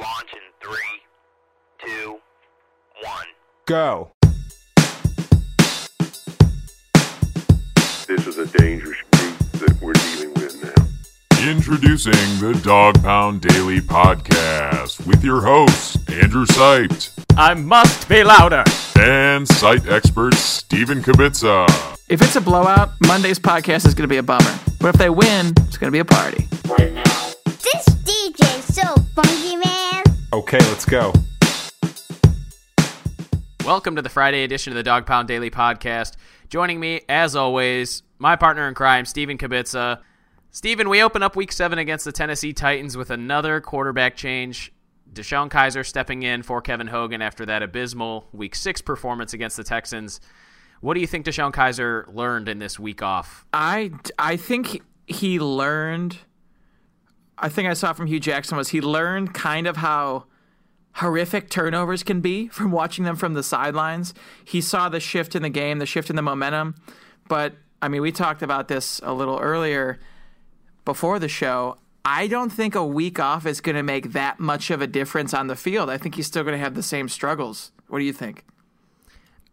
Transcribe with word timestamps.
launch 0.00 0.32
in 0.32 0.38
three, 0.62 1.00
two, 1.84 2.18
one. 3.02 3.26
Go. 3.66 4.12
This 8.06 8.26
is 8.26 8.38
a 8.38 8.46
dangerous 8.58 8.96
group 9.12 9.38
that 9.52 9.78
we're 9.82 9.92
dealing 9.92 10.32
with 10.34 10.62
now. 10.64 11.48
Introducing 11.50 12.12
the 12.40 12.58
Dog 12.64 13.02
Pound 13.02 13.40
Daily 13.42 13.80
Podcast 13.80 15.04
with 15.06 15.22
your 15.24 15.42
hosts, 15.42 15.96
Andrew 16.10 16.46
Sipes 16.46 17.10
I 17.36 17.54
must 17.54 18.08
be 18.08 18.22
louder. 18.24 18.64
and 18.98 19.46
site 19.48 19.86
expert 19.88 20.34
Stephen 20.34 21.02
Kibitza. 21.02 21.66
If 22.08 22.22
it's 22.22 22.36
a 22.36 22.40
blowout, 22.40 22.90
Monday's 23.06 23.38
podcast 23.38 23.86
is 23.86 23.94
going 23.94 24.08
to 24.08 24.12
be 24.12 24.16
a 24.16 24.22
bummer. 24.22 24.58
But 24.80 24.88
if 24.94 24.96
they 24.96 25.10
win, 25.10 25.52
it's 25.66 25.76
going 25.76 25.88
to 25.88 25.92
be 25.92 25.98
a 25.98 26.04
party. 26.04 26.48
This 27.44 27.84
DJ's 28.04 28.74
so 28.74 28.94
funky, 29.14 29.56
man. 29.56 29.77
Okay, 30.30 30.58
let's 30.58 30.84
go. 30.84 31.10
Welcome 33.64 33.96
to 33.96 34.02
the 34.02 34.10
Friday 34.10 34.44
edition 34.44 34.74
of 34.74 34.76
the 34.76 34.82
Dog 34.82 35.06
Pound 35.06 35.26
Daily 35.26 35.50
Podcast. 35.50 36.16
Joining 36.50 36.78
me, 36.78 37.00
as 37.08 37.34
always, 37.34 38.02
my 38.18 38.36
partner 38.36 38.68
in 38.68 38.74
crime, 38.74 39.06
Stephen 39.06 39.38
Kibitza. 39.38 40.02
Stephen, 40.50 40.90
we 40.90 41.02
open 41.02 41.22
up 41.22 41.34
week 41.34 41.50
seven 41.50 41.78
against 41.78 42.04
the 42.04 42.12
Tennessee 42.12 42.52
Titans 42.52 42.94
with 42.94 43.08
another 43.08 43.62
quarterback 43.62 44.16
change. 44.16 44.70
DeShone 45.10 45.48
Kizer 45.48 45.84
stepping 45.84 46.22
in 46.22 46.42
for 46.42 46.60
Kevin 46.60 46.88
Hogan 46.88 47.22
after 47.22 47.46
that 47.46 47.62
abysmal 47.62 48.28
week 48.30 48.54
six 48.54 48.82
performance 48.82 49.32
against 49.32 49.56
the 49.56 49.64
Texans. 49.64 50.20
What 50.82 50.92
do 50.92 51.00
you 51.00 51.06
think 51.06 51.24
DeShone 51.24 51.54
Kizer 51.54 52.04
learned 52.14 52.50
in 52.50 52.58
this 52.58 52.78
week 52.78 53.00
off? 53.00 53.46
I, 53.54 53.92
I 54.18 54.36
think 54.36 54.82
he 55.06 55.40
learned. 55.40 56.18
I 57.40 57.48
think 57.48 57.68
I 57.68 57.74
saw 57.74 57.92
from 57.92 58.06
Hue 58.06 58.20
Jackson 58.20 58.56
was 58.56 58.70
he 58.70 58.80
learned 58.80 59.34
kind 59.34 59.66
of 59.66 59.76
how 59.76 60.24
horrific 60.94 61.48
turnovers 61.48 62.02
can 62.02 62.20
be 62.20 62.48
from 62.48 62.72
watching 62.72 63.04
them 63.04 63.16
from 63.16 63.34
the 63.34 63.42
sidelines. 63.42 64.14
He 64.44 64.60
saw 64.60 64.88
the 64.88 65.00
shift 65.00 65.36
in 65.36 65.42
the 65.42 65.50
game, 65.50 65.78
the 65.78 65.86
shift 65.86 66.10
in 66.10 66.16
the 66.16 66.22
momentum. 66.22 66.74
But 67.28 67.54
I 67.80 67.88
mean, 67.88 68.02
we 68.02 68.10
talked 68.10 68.42
about 68.42 68.68
this 68.68 69.00
a 69.04 69.14
little 69.14 69.38
earlier 69.38 70.00
before 70.84 71.18
the 71.18 71.28
show. 71.28 71.76
I 72.04 72.26
don't 72.26 72.50
think 72.50 72.74
a 72.74 72.84
week 72.84 73.20
off 73.20 73.46
is 73.46 73.60
going 73.60 73.76
to 73.76 73.82
make 73.82 74.12
that 74.12 74.40
much 74.40 74.70
of 74.70 74.80
a 74.80 74.86
difference 74.86 75.34
on 75.34 75.46
the 75.46 75.56
field. 75.56 75.90
I 75.90 75.98
think 75.98 76.14
he's 76.14 76.26
still 76.26 76.42
going 76.42 76.54
to 76.54 76.64
have 76.64 76.74
the 76.74 76.82
same 76.82 77.08
struggles. 77.08 77.70
What 77.88 77.98
do 77.98 78.04
you 78.04 78.12
think? 78.12 78.44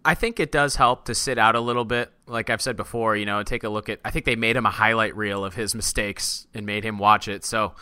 I 0.06 0.14
think 0.14 0.40
it 0.40 0.52
does 0.52 0.76
help 0.76 1.06
to 1.06 1.16
sit 1.16 1.40
out 1.40 1.56
a 1.56 1.60
little 1.60 1.84
bit. 1.84 2.12
Like 2.28 2.52
I've 2.52 2.62
said 2.62 2.78
before, 2.78 3.16
you 3.16 3.26
know, 3.26 3.42
take 3.42 3.64
a 3.64 3.70
look 3.70 3.90
at. 3.90 4.00
I 4.06 4.12
think 4.12 4.26
they 4.26 4.36
made 4.36 4.56
him 4.56 4.66
a 4.68 4.72
highlight 4.72 5.16
reel 5.18 5.44
of 5.44 5.56
his 5.56 5.74
mistakes 5.74 6.46
and 6.54 6.66
made 6.66 6.86
him 6.86 7.00
watch 7.00 7.28
it. 7.28 7.44
So 7.44 7.74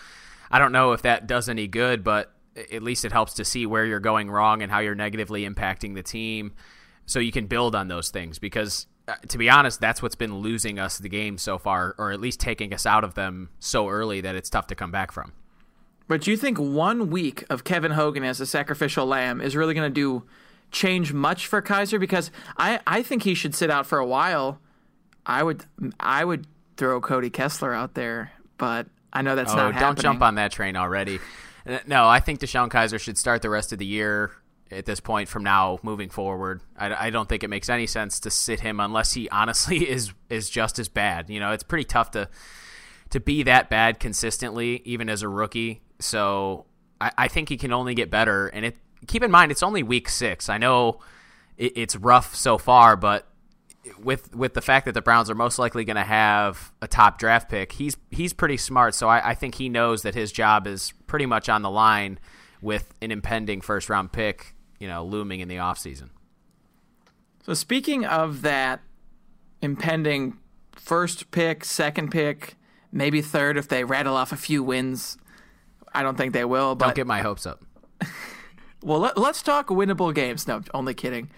I 0.49 0.57
don't 0.57 0.71
know 0.71 0.93
if 0.93 1.01
that 1.01 1.27
does 1.27 1.49
any 1.49 1.67
good, 1.67 2.03
but 2.03 2.33
at 2.71 2.81
least 2.81 3.03
it 3.03 3.11
helps 3.11 3.33
to 3.35 3.45
see 3.45 3.65
where 3.65 3.85
you're 3.85 3.99
going 3.99 4.31
wrong 4.31 4.61
and 4.61 4.71
how 4.71 4.79
you're 4.79 4.95
negatively 4.95 5.47
impacting 5.47 5.95
the 5.95 6.03
team, 6.03 6.53
so 7.05 7.19
you 7.19 7.31
can 7.31 7.47
build 7.47 7.75
on 7.75 7.89
those 7.89 8.09
things. 8.09 8.39
Because 8.39 8.87
uh, 9.07 9.15
to 9.27 9.37
be 9.37 9.49
honest, 9.49 9.81
that's 9.81 10.01
what's 10.01 10.15
been 10.15 10.37
losing 10.37 10.79
us 10.79 10.99
the 10.99 11.09
game 11.09 11.37
so 11.37 11.57
far, 11.57 11.93
or 11.97 12.11
at 12.11 12.21
least 12.21 12.39
taking 12.39 12.73
us 12.73 12.85
out 12.85 13.03
of 13.03 13.15
them 13.15 13.49
so 13.59 13.89
early 13.89 14.21
that 14.21 14.35
it's 14.35 14.49
tough 14.49 14.67
to 14.67 14.75
come 14.75 14.91
back 14.91 15.11
from. 15.11 15.33
But 16.07 16.27
you 16.27 16.37
think 16.37 16.57
one 16.57 17.09
week 17.09 17.43
of 17.49 17.63
Kevin 17.63 17.91
Hogan 17.91 18.23
as 18.23 18.39
a 18.39 18.45
sacrificial 18.45 19.05
lamb 19.05 19.41
is 19.41 19.55
really 19.55 19.73
going 19.73 19.91
to 19.91 19.93
do 19.93 20.23
change 20.73 21.13
much 21.13 21.47
for 21.47 21.61
Kizer? 21.61 21.99
Because 21.99 22.31
I, 22.57 22.81
I 22.85 23.01
think 23.01 23.23
he 23.23 23.33
should 23.33 23.55
sit 23.55 23.69
out 23.69 23.85
for 23.85 23.99
a 23.99 24.05
while. 24.05 24.59
I 25.25 25.41
would 25.41 25.63
I 25.99 26.25
would 26.25 26.47
throw 26.75 26.99
Cody 26.99 27.29
Kessler 27.29 27.73
out 27.73 27.93
there, 27.93 28.31
but 28.57 28.87
I 29.13 29.21
know 29.21 29.35
that's 29.35 29.53
oh, 29.53 29.55
not 29.55 29.71
don't 29.73 29.73
happening. 29.75 30.01
jump 30.01 30.21
on 30.21 30.35
that 30.35 30.51
train 30.51 30.75
already. 30.75 31.19
No, 31.87 32.05
I 32.05 32.19
think 32.19 32.41
DeShone 32.41 32.69
Kizer 32.69 32.99
should 32.99 33.17
start 33.17 33.41
the 33.41 33.49
rest 33.49 33.71
of 33.71 33.79
the 33.79 33.85
year 33.85 34.31
at 34.69 34.85
this 34.85 34.99
point 34.99 35.29
from 35.29 35.43
now 35.43 35.79
moving 35.81 36.09
forward. 36.09 36.61
I, 36.77 37.07
I 37.07 37.09
don't 37.09 37.29
think 37.29 37.43
it 37.43 37.47
makes 37.47 37.69
any 37.69 37.87
sense 37.87 38.19
to 38.21 38.31
sit 38.31 38.59
him 38.59 38.79
unless 38.79 39.13
he 39.13 39.29
honestly 39.29 39.89
is 39.89 40.11
is 40.29 40.49
just 40.49 40.79
as 40.79 40.89
bad. 40.89 41.29
You 41.29 41.39
know, 41.39 41.51
it's 41.51 41.63
pretty 41.63 41.85
tough 41.85 42.11
to 42.11 42.27
to 43.11 43.19
be 43.19 43.43
that 43.43 43.69
bad 43.69 43.99
consistently, 43.99 44.81
even 44.85 45.07
as 45.07 45.21
a 45.21 45.29
rookie. 45.29 45.81
So 45.99 46.65
I, 46.99 47.11
I 47.17 47.27
think 47.27 47.49
he 47.49 47.57
can 47.57 47.71
only 47.71 47.93
get 47.93 48.09
better. 48.09 48.47
And 48.47 48.65
it 48.65 48.77
keep 49.07 49.23
in 49.23 49.31
mind 49.31 49.51
it's 49.51 49.63
only 49.63 49.83
week 49.83 50.09
six. 50.09 50.49
I 50.49 50.57
know 50.57 50.99
it, 51.57 51.73
it's 51.75 51.95
rough 51.95 52.35
so 52.35 52.57
far, 52.57 52.95
but 52.95 53.27
with 54.01 54.33
with 54.35 54.53
the 54.53 54.61
fact 54.61 54.85
that 54.85 54.93
the 54.93 55.01
Browns 55.01 55.29
are 55.29 55.35
most 55.35 55.59
likely 55.59 55.83
going 55.85 55.97
to 55.97 56.03
have 56.03 56.71
a 56.81 56.87
top 56.87 57.17
draft 57.17 57.49
pick, 57.49 57.73
he's 57.73 57.97
he's 58.11 58.33
pretty 58.33 58.57
smart. 58.57 58.95
So 58.95 59.07
I, 59.07 59.31
I 59.31 59.33
think 59.35 59.55
he 59.55 59.69
knows 59.69 60.03
that 60.03 60.15
his 60.15 60.31
job 60.31 60.67
is 60.67 60.93
pretty 61.07 61.25
much 61.25 61.49
on 61.49 61.61
the 61.61 61.69
line 61.69 62.19
with 62.61 62.93
an 63.01 63.11
impending 63.11 63.61
first 63.61 63.89
round 63.89 64.11
pick, 64.11 64.55
you 64.79 64.87
know, 64.87 65.03
looming 65.03 65.41
in 65.41 65.47
the 65.47 65.57
offseason. 65.57 66.09
So 67.45 67.53
speaking 67.53 68.05
of 68.05 68.41
that 68.43 68.81
impending 69.61 70.37
first 70.75 71.31
pick, 71.31 71.65
second 71.65 72.09
pick, 72.09 72.55
maybe 72.91 73.21
third 73.21 73.57
if 73.57 73.67
they 73.67 73.83
rattle 73.83 74.15
off 74.15 74.31
a 74.31 74.37
few 74.37 74.63
wins. 74.63 75.17
I 75.93 76.03
don't 76.03 76.17
think 76.17 76.33
they 76.33 76.45
will. 76.45 76.75
But 76.75 76.87
Don't 76.87 76.95
get 76.95 77.07
my 77.07 77.21
hopes 77.21 77.45
up. 77.45 77.63
Well, 78.83 78.99
let, 78.99 79.17
us 79.17 79.41
talk 79.41 79.69
winnable 79.69 80.13
games. 80.13 80.47
No, 80.47 80.61
only 80.73 80.93
kidding. 80.93 81.29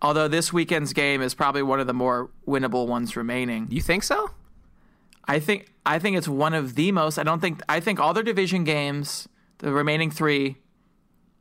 Although 0.00 0.28
this 0.28 0.52
weekend's 0.52 0.92
game 0.92 1.22
is 1.22 1.34
probably 1.34 1.62
one 1.62 1.80
of 1.80 1.86
the 1.86 1.94
more 1.94 2.30
winnable 2.46 2.86
ones 2.86 3.16
remaining. 3.16 3.66
You 3.70 3.80
think 3.80 4.02
so? 4.02 4.30
I 5.24 5.40
think 5.40 5.72
I 5.84 5.98
think 5.98 6.16
it's 6.16 6.28
one 6.28 6.54
of 6.54 6.74
the 6.74 6.92
most. 6.92 7.18
I 7.18 7.24
don't 7.24 7.40
think 7.40 7.60
I 7.68 7.80
think 7.80 7.98
all 7.98 8.14
their 8.14 8.22
division 8.22 8.64
games, 8.64 9.28
the 9.58 9.72
remaining 9.72 10.10
three, 10.10 10.58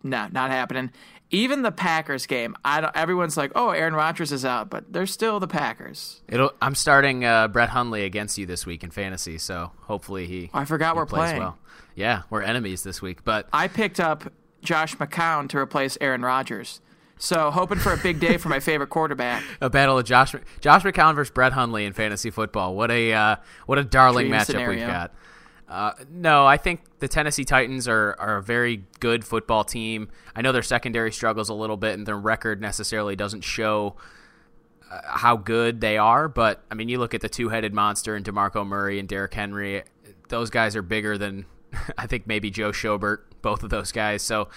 no, 0.02 0.28
not 0.32 0.50
happening. 0.50 0.92
Even 1.32 1.64
the 1.64 1.72
Packers 1.72 2.26
game, 2.26 2.56
I 2.64 2.82
don't. 2.82 2.96
Everyone's 2.96 3.36
like, 3.36 3.52
"Oh, 3.56 3.72
Aaron 3.72 3.94
Rodgers 3.94 4.32
is 4.32 4.46
out," 4.46 4.70
but 4.70 4.94
they're 4.94 5.08
still 5.08 5.40
the 5.40 5.48
Packers. 5.48 6.22
It'll. 6.28 6.52
I'm 6.62 6.76
starting 6.76 7.26
uh, 7.26 7.48
Brett 7.48 7.70
Hundley 7.70 8.06
against 8.06 8.38
you 8.38 8.46
this 8.46 8.66
week 8.66 8.84
in 8.84 8.92
fantasy, 8.92 9.38
so 9.38 9.72
hopefully 9.82 10.28
he. 10.28 10.50
I 10.54 10.66
forgot 10.66 10.94
he 10.94 10.98
we're 10.98 11.06
playing. 11.06 11.40
well. 11.40 11.58
Yeah, 11.96 12.24
we're 12.30 12.42
enemies 12.42 12.84
this 12.84 13.02
week, 13.02 13.24
but 13.24 13.48
I 13.52 13.68
picked 13.68 14.00
up 14.00 14.32
Josh 14.66 14.96
McCown 14.98 15.48
to 15.50 15.58
replace 15.58 15.98
Aaron 16.02 16.22
Rodgers, 16.22 16.82
so 17.18 17.52
hoping 17.52 17.78
for 17.78 17.94
a 17.94 17.98
big 17.98 18.20
day 18.20 18.38
for 18.38 18.50
my 18.50 18.60
favorite 18.60 18.90
quarterback. 18.90 19.44
a 19.62 19.70
battle 19.70 19.98
of 19.98 20.06
Josh 20.06 20.36
Josh 20.60 20.84
McCown 20.84 21.16
versus 21.16 21.32
Brett 21.32 21.54
Hundley 21.54 21.86
in 21.86 21.94
fantasy 21.94 22.30
football. 22.30 22.76
What 22.76 22.92
a 22.92 23.14
uh, 23.14 23.36
what 23.66 23.78
a 23.78 23.84
darling 23.84 24.28
Dream 24.28 24.40
matchup 24.40 24.46
scenario. 24.46 24.80
we've 24.80 24.88
got. 24.88 25.14
Uh, 25.68 25.94
no, 26.12 26.46
I 26.46 26.58
think 26.58 26.82
the 27.00 27.08
Tennessee 27.08 27.44
Titans 27.44 27.88
are, 27.88 28.16
are 28.20 28.38
a 28.38 28.44
very 28.44 28.84
good 29.00 29.26
football 29.26 29.64
team. 29.64 30.10
I 30.36 30.42
know 30.42 30.52
their 30.52 30.62
secondary 30.62 31.12
struggles 31.12 31.50
a 31.50 31.56
little 31.56 31.78
bit, 31.78 31.96
and 31.96 32.06
their 32.06 32.18
record 32.18 32.62
necessarily 32.62 33.16
doesn't 33.16 33.42
show 33.42 33.96
uh, 34.92 35.02
how 35.04 35.38
good 35.38 35.82
they 35.82 35.98
are. 35.98 36.28
But 36.28 36.64
I 36.70 36.76
mean, 36.76 36.88
you 36.90 37.00
look 37.00 37.14
at 37.14 37.22
the 37.22 37.30
two 37.30 37.50
headed 37.50 37.74
monster 37.74 38.16
and 38.16 38.24
Demarco 38.24 38.66
Murray 38.66 39.00
and 39.00 39.08
Derrick 39.10 39.34
Henry; 39.34 39.84
those 40.30 40.50
guys 40.50 40.76
are 40.76 40.84
bigger 40.84 41.18
than 41.18 41.46
I 41.98 42.08
think 42.08 42.28
maybe 42.28 42.52
Joe 42.52 42.72
Schobert. 42.72 43.20
Both 43.46 43.62
of 43.62 43.70
those 43.70 43.92
guys, 43.92 44.24
so 44.24 44.50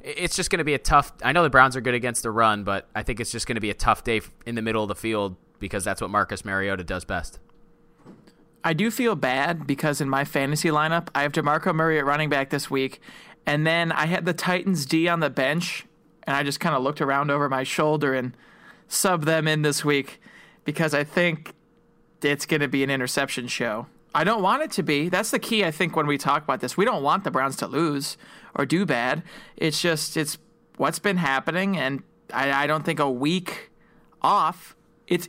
it's 0.00 0.36
just 0.36 0.48
going 0.48 0.58
to 0.58 0.64
be 0.64 0.74
a 0.74 0.78
tough. 0.78 1.12
I 1.24 1.32
know 1.32 1.42
the 1.42 1.50
Browns 1.50 1.74
are 1.74 1.80
good 1.80 1.94
against 1.94 2.22
the 2.22 2.30
run, 2.30 2.62
but 2.62 2.86
I 2.94 3.02
think 3.02 3.18
it's 3.18 3.32
just 3.32 3.48
going 3.48 3.56
to 3.56 3.60
be 3.60 3.70
a 3.70 3.74
tough 3.74 4.04
day 4.04 4.20
in 4.46 4.54
the 4.54 4.62
middle 4.62 4.84
of 4.84 4.88
the 4.88 4.94
field 4.94 5.34
because 5.58 5.82
that's 5.82 6.00
what 6.00 6.10
Marcus 6.10 6.44
Mariota 6.44 6.84
does 6.84 7.04
best. 7.04 7.40
I 8.62 8.72
do 8.72 8.92
feel 8.92 9.16
bad 9.16 9.66
because 9.66 10.00
in 10.00 10.08
my 10.08 10.24
fantasy 10.24 10.68
lineup, 10.68 11.08
I 11.12 11.22
have 11.22 11.32
DeMarco 11.32 11.74
Murray 11.74 11.98
at 11.98 12.06
running 12.06 12.28
back 12.28 12.50
this 12.50 12.70
week, 12.70 13.00
and 13.46 13.66
then 13.66 13.90
I 13.90 14.06
had 14.06 14.26
the 14.26 14.32
Titans 14.32 14.86
D 14.86 15.08
on 15.08 15.18
the 15.18 15.28
bench, 15.28 15.84
and 16.22 16.36
I 16.36 16.44
just 16.44 16.60
kind 16.60 16.76
of 16.76 16.84
looked 16.84 17.00
around 17.00 17.32
over 17.32 17.48
my 17.48 17.64
shoulder 17.64 18.14
and 18.14 18.36
subbed 18.88 19.24
them 19.24 19.48
in 19.48 19.62
this 19.62 19.84
week 19.84 20.20
because 20.64 20.94
I 20.94 21.02
think 21.02 21.52
it's 22.22 22.46
going 22.46 22.60
to 22.60 22.68
be 22.68 22.84
an 22.84 22.90
interception 22.90 23.48
show. 23.48 23.86
I 24.14 24.24
don't 24.24 24.42
want 24.42 24.62
it 24.62 24.70
to 24.72 24.82
be. 24.82 25.08
That's 25.08 25.30
the 25.30 25.38
key, 25.38 25.64
I 25.64 25.70
think, 25.70 25.96
when 25.96 26.06
we 26.06 26.18
talk 26.18 26.44
about 26.44 26.60
this. 26.60 26.76
We 26.76 26.84
don't 26.84 27.02
want 27.02 27.24
the 27.24 27.30
Browns 27.30 27.56
to 27.56 27.66
lose 27.66 28.16
or 28.54 28.64
do 28.64 28.86
bad. 28.86 29.22
It's 29.56 29.80
just, 29.80 30.16
it's 30.16 30.38
what's 30.76 30.98
been 30.98 31.16
happening, 31.16 31.76
and 31.76 32.02
I, 32.32 32.64
I 32.64 32.66
don't 32.66 32.84
think 32.84 33.00
a 33.00 33.10
week 33.10 33.70
off 34.22 34.74
it's 35.06 35.28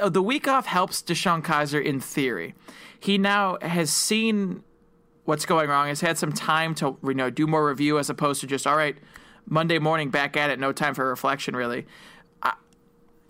uh, 0.00 0.08
the 0.08 0.22
week 0.22 0.46
off 0.46 0.66
helps 0.66 1.02
DeShone 1.02 1.42
Kizer 1.42 1.82
in 1.82 2.00
theory. 2.00 2.54
He 3.00 3.18
now 3.18 3.58
has 3.62 3.90
seen 3.90 4.62
what's 5.24 5.46
going 5.46 5.68
wrong, 5.68 5.88
has 5.88 6.00
had 6.00 6.18
some 6.18 6.32
time 6.32 6.74
to 6.76 6.98
you 7.02 7.14
know 7.14 7.30
do 7.30 7.46
more 7.46 7.66
review 7.66 7.98
as 7.98 8.10
opposed 8.10 8.40
to 8.42 8.46
just 8.46 8.66
all 8.66 8.76
right 8.76 8.96
Monday 9.46 9.78
morning 9.78 10.10
back 10.10 10.36
at 10.36 10.50
it, 10.50 10.58
no 10.58 10.72
time 10.72 10.94
for 10.94 11.08
reflection 11.08 11.56
really. 11.56 11.86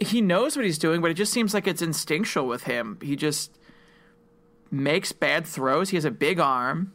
He 0.00 0.20
knows 0.20 0.54
what 0.54 0.64
he's 0.64 0.78
doing, 0.78 1.00
but 1.00 1.10
it 1.10 1.14
just 1.14 1.32
seems 1.32 1.52
like 1.52 1.66
it's 1.66 1.82
instinctual 1.82 2.46
with 2.46 2.62
him. 2.62 2.98
He 3.02 3.16
just 3.16 3.57
makes 4.70 5.12
bad 5.12 5.46
throws. 5.46 5.90
He 5.90 5.96
has 5.96 6.04
a 6.04 6.10
big 6.10 6.38
arm, 6.38 6.92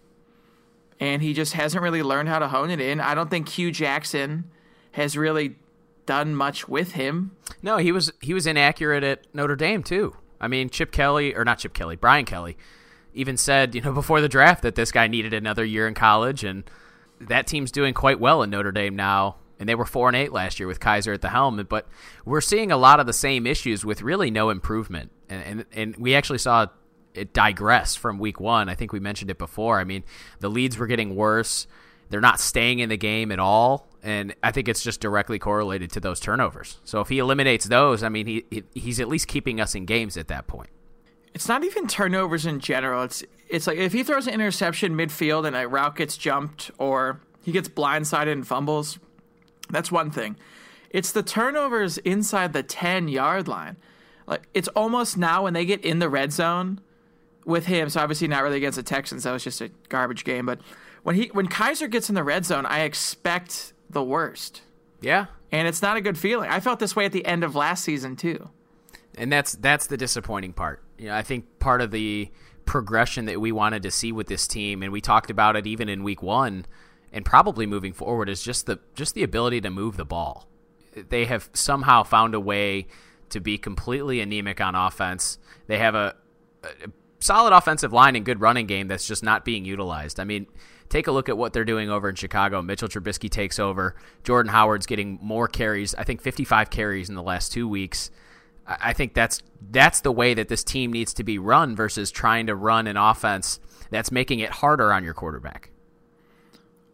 and 0.99 1.21
he 1.21 1.33
just 1.33 1.53
hasn't 1.53 1.81
really 1.81 2.03
learned 2.03 2.29
how 2.29 2.39
to 2.39 2.47
hone 2.47 2.69
it 2.69 2.79
in. 2.79 2.99
I 2.99 3.15
don't 3.15 3.29
think 3.29 3.49
Hue 3.49 3.71
Jackson 3.71 4.49
has 4.91 5.17
really 5.17 5.55
done 6.05 6.35
much 6.35 6.67
with 6.67 6.93
him. 6.93 7.31
No, 7.61 7.77
he 7.77 7.91
was 7.91 8.11
he 8.21 8.33
was 8.33 8.45
inaccurate 8.45 9.03
at 9.03 9.25
Notre 9.33 9.55
Dame 9.55 9.83
too. 9.83 10.15
I 10.39 10.47
mean, 10.47 10.69
Chip 10.69 10.91
Kelly 10.91 11.33
or 11.35 11.45
not 11.45 11.59
Chip 11.59 11.73
Kelly, 11.73 11.95
Brian 11.95 12.25
Kelly 12.25 12.57
even 13.13 13.37
said, 13.37 13.75
you 13.75 13.81
know, 13.81 13.91
before 13.93 14.21
the 14.21 14.29
draft 14.29 14.63
that 14.63 14.75
this 14.75 14.91
guy 14.91 15.07
needed 15.07 15.33
another 15.33 15.63
year 15.63 15.87
in 15.87 15.93
college 15.93 16.43
and 16.43 16.63
that 17.21 17.47
team's 17.47 17.71
doing 17.71 17.93
quite 17.93 18.19
well 18.19 18.41
in 18.43 18.49
Notre 18.49 18.71
Dame 18.71 18.95
now, 18.95 19.37
and 19.59 19.69
they 19.69 19.75
were 19.75 19.85
four 19.85 20.09
and 20.09 20.15
eight 20.15 20.33
last 20.33 20.59
year 20.59 20.67
with 20.67 20.79
Kizer 20.79 21.13
at 21.13 21.21
the 21.21 21.29
helm. 21.29 21.65
But 21.69 21.87
we're 22.25 22.41
seeing 22.41 22.71
a 22.71 22.77
lot 22.77 22.99
of 22.99 23.05
the 23.05 23.13
same 23.13 23.47
issues 23.47 23.85
with 23.85 24.01
really 24.01 24.29
no 24.29 24.49
improvement, 24.49 25.11
and 25.29 25.43
and, 25.43 25.65
and 25.73 25.97
we 25.97 26.15
actually 26.15 26.39
saw 26.39 26.67
it 27.13 27.33
digress 27.33 27.95
from 27.95 28.19
week 28.19 28.39
one. 28.39 28.69
I 28.69 28.75
think 28.75 28.92
we 28.92 29.00
mentioned 29.00 29.31
it 29.31 29.38
before. 29.38 29.80
I 29.80 29.83
mean, 29.83 30.04
the 30.39 30.50
leads 30.50 30.77
were 30.77 30.88
getting 30.88 31.15
worse. 31.15 31.68
They're 32.10 32.21
not 32.21 32.39
staying 32.39 32.80
in 32.80 32.89
the 32.89 32.98
game 32.98 33.31
at 33.31 33.39
all, 33.39 33.88
and 34.04 34.36
I 34.44 34.51
think 34.51 34.68
it's 34.68 34.83
just 34.83 35.00
directly 35.00 35.39
correlated 35.39 35.92
to 35.94 36.00
those 36.00 36.19
turnovers. 36.19 36.80
So 36.83 37.01
if 37.01 37.10
he 37.10 37.18
eliminates 37.18 37.65
those, 37.65 38.04
I 38.04 38.10
mean, 38.10 38.27
he, 38.27 38.45
he 38.51 38.63
he's 38.74 39.00
at 39.00 39.07
least 39.07 39.27
keeping 39.27 39.60
us 39.60 39.74
in 39.74 39.86
games 39.86 40.15
at 40.18 40.27
that 40.27 40.45
point. 40.45 40.69
It's 41.33 41.48
not 41.48 41.63
even 41.63 41.88
turnovers 41.88 42.45
in 42.45 42.60
general. 42.60 43.04
It's 43.04 43.24
it's 43.50 43.65
like 43.65 43.77
if 43.77 43.94
he 43.94 44.04
throws 44.04 44.27
an 44.27 44.33
interception 44.33 44.95
midfield 44.95 45.48
and 45.48 45.56
a 45.56 45.68
route 45.68 45.95
gets 45.95 46.15
jumped 46.18 46.69
or 46.77 47.19
he 47.42 47.51
gets 47.51 47.68
blindsided 47.68 48.31
and 48.31 48.48
fumbles, 48.48 49.00
that's 49.69 49.92
one 49.92 50.12
thing. 50.12 50.36
It's 50.89 51.12
the 51.12 51.24
turnovers 51.24 51.98
inside 52.00 52.54
the 52.54 52.63
10 52.63 53.07
yard 53.07 53.48
line. 53.48 53.77
Like 54.27 54.48
it's 54.54 54.68
almost 54.69 55.18
now 55.18 55.44
when 55.44 55.54
they 55.54 55.65
get 55.65 55.83
in 55.83 56.00
the 56.00 56.10
red 56.10 56.31
zone 56.31 56.80
with 57.45 57.65
him, 57.65 57.89
so 57.89 58.01
obviously 58.01 58.27
not 58.27 58.43
really 58.43 58.57
against 58.57 58.75
the 58.77 58.83
Texans, 58.83 59.23
that 59.23 59.31
was 59.31 59.43
just 59.43 59.61
a 59.61 59.69
garbage 59.89 60.23
game, 60.23 60.45
but 60.45 60.59
when 61.03 61.15
he 61.15 61.29
when 61.33 61.47
Kizer 61.47 61.89
gets 61.89 62.09
in 62.09 62.15
the 62.15 62.23
red 62.23 62.45
zone, 62.45 62.65
I 62.65 62.81
expect 62.81 63.73
the 63.89 64.03
worst. 64.03 64.61
Yeah, 65.01 65.25
And 65.51 65.67
it's 65.67 65.81
not 65.81 65.97
a 65.97 66.01
good 66.01 66.17
feeling. 66.17 66.49
I 66.49 66.61
felt 66.61 66.79
this 66.79 66.95
way 66.95 67.03
at 67.05 67.11
the 67.11 67.25
end 67.25 67.43
of 67.43 67.55
last 67.55 67.83
season 67.83 68.15
too. 68.15 68.49
and 69.17 69.31
that's 69.31 69.53
that's 69.53 69.87
the 69.87 69.97
disappointing 69.97 70.53
part. 70.53 70.81
You 70.97 71.07
know, 71.07 71.15
I 71.15 71.21
think 71.21 71.59
part 71.59 71.81
of 71.81 71.91
the 71.91 72.31
progression 72.65 73.25
that 73.25 73.41
we 73.41 73.51
wanted 73.51 73.83
to 73.83 73.91
see 73.91 74.13
with 74.13 74.27
this 74.27 74.47
team, 74.47 74.81
and 74.81 74.93
we 74.93 75.01
talked 75.01 75.29
about 75.29 75.57
it 75.57 75.67
even 75.67 75.89
in 75.89 76.03
week 76.03 76.23
one, 76.23 76.65
and 77.11 77.25
probably 77.25 77.65
moving 77.65 77.91
forward, 77.91 78.29
is 78.29 78.41
just 78.41 78.65
the 78.65 78.79
just 78.95 79.13
the 79.13 79.23
ability 79.23 79.59
to 79.61 79.69
move 79.69 79.97
the 79.97 80.05
ball. 80.05 80.47
They 80.95 81.25
have 81.25 81.49
somehow 81.53 82.03
found 82.03 82.33
a 82.33 82.39
way 82.39 82.87
to 83.29 83.41
be 83.41 83.57
completely 83.57 84.21
anemic 84.21 84.61
on 84.61 84.75
offense. 84.75 85.37
They 85.67 85.79
have 85.79 85.95
a, 85.95 86.15
a 86.63 86.89
solid 87.23 87.53
offensive 87.53 87.93
line 87.93 88.15
and 88.15 88.25
good 88.25 88.41
running 88.41 88.67
game 88.67 88.87
that's 88.87 89.07
just 89.07 89.23
not 89.23 89.45
being 89.45 89.65
utilized. 89.65 90.19
I 90.19 90.23
mean, 90.23 90.47
take 90.89 91.07
a 91.07 91.11
look 91.11 91.29
at 91.29 91.37
what 91.37 91.53
they're 91.53 91.65
doing 91.65 91.89
over 91.89 92.09
in 92.09 92.15
Chicago. 92.15 92.61
Mitchell 92.61 92.87
Trubisky 92.87 93.29
takes 93.29 93.59
over. 93.59 93.95
Jordan 94.23 94.51
Howard's 94.51 94.85
getting 94.85 95.19
more 95.21 95.47
carries. 95.47 95.95
I 95.95 96.03
think 96.03 96.21
55 96.21 96.69
carries 96.69 97.09
in 97.09 97.15
the 97.15 97.23
last 97.23 97.51
two 97.51 97.67
weeks. 97.67 98.11
I 98.65 98.93
think 98.93 99.13
that's 99.13 99.41
that's 99.71 100.01
the 100.01 100.11
way 100.11 100.33
that 100.33 100.47
this 100.47 100.63
team 100.63 100.93
needs 100.93 101.13
to 101.15 101.23
be 101.23 101.37
run 101.37 101.75
versus 101.75 102.11
trying 102.11 102.47
to 102.47 102.55
run 102.55 102.87
an 102.87 102.95
offense 102.95 103.59
that's 103.89 104.11
making 104.11 104.39
it 104.39 104.49
harder 104.49 104.93
on 104.93 105.03
your 105.03 105.13
quarterback. 105.13 105.69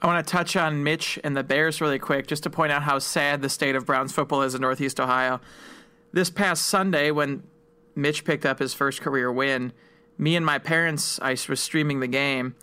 I 0.01 0.07
want 0.07 0.25
to 0.25 0.31
touch 0.31 0.55
on 0.55 0.83
Mitch 0.83 1.19
and 1.23 1.35
the 1.35 1.43
Bears 1.43 1.81
really 1.81 1.99
quick, 1.99 2.25
just 2.25 2.43
to 2.43 2.49
point 2.49 2.71
out 2.71 2.83
how 2.83 2.99
sad 2.99 3.41
the 3.41 3.49
state 3.49 3.75
of 3.75 3.85
Browns 3.85 4.13
football 4.13 4.43
is 4.43 4.55
in 4.55 4.61
Northeast 4.61 4.99
Ohio. 4.99 5.41
This 6.13 6.29
past 6.29 6.65
Sunday, 6.65 7.11
when 7.11 7.43
Mitch 7.95 8.23
picked 8.23 8.45
up 8.45 8.59
his 8.59 8.73
first 8.73 9.01
career 9.01 9.31
win, 9.31 9.73
me 10.19 10.35
and 10.35 10.45
my 10.45 10.59
parents, 10.59 11.19
I 11.21 11.31
was 11.31 11.59
streaming 11.59 12.01
the 12.01 12.07
game, 12.07 12.55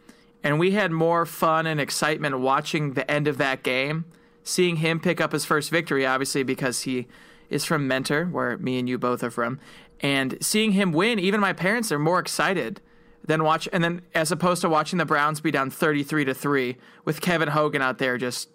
and 0.45 0.61
we 0.61 0.73
had 0.73 0.93
more 0.93 1.25
fun 1.25 1.67
and 1.67 1.81
excitement 1.81 2.39
watching 2.39 2.93
the 2.93 3.11
end 3.11 3.27
of 3.27 3.39
that 3.39 3.63
game, 3.63 4.05
seeing 4.45 4.77
him 4.77 5.01
pick 5.01 5.21
up 5.21 5.33
his 5.33 5.45
first 5.45 5.71
victory, 5.71 6.07
obviously, 6.07 6.43
because 6.43 6.83
he 6.83 7.09
is 7.49 7.65
from 7.65 7.89
Mentor, 7.89 8.27
where 8.27 8.59
me 8.59 8.79
and 8.79 8.89
you 8.89 8.99
both 8.99 9.25
are 9.25 9.31
from, 9.31 9.59
and 10.01 10.37
seeing 10.41 10.73
him 10.73 10.93
win, 10.93 11.19
even 11.19 11.41
my 11.41 11.55
parents 11.55 11.91
are 11.91 11.99
more 11.99 12.19
excited 12.19 12.81
than 13.25 13.43
watch 13.43 13.69
and 13.73 13.83
then 13.83 14.03
as 14.15 14.31
opposed 14.31 14.63
to 14.63 14.69
watching 14.69 14.99
the 14.99 15.05
Browns 15.05 15.41
be 15.41 15.51
down 15.51 15.69
33 15.69 16.27
to 16.27 16.35
3 16.35 16.77
with 17.05 17.21
Kevin 17.21 17.49
Hogan 17.49 17.83
out 17.83 17.99
there 17.99 18.19
just 18.19 18.49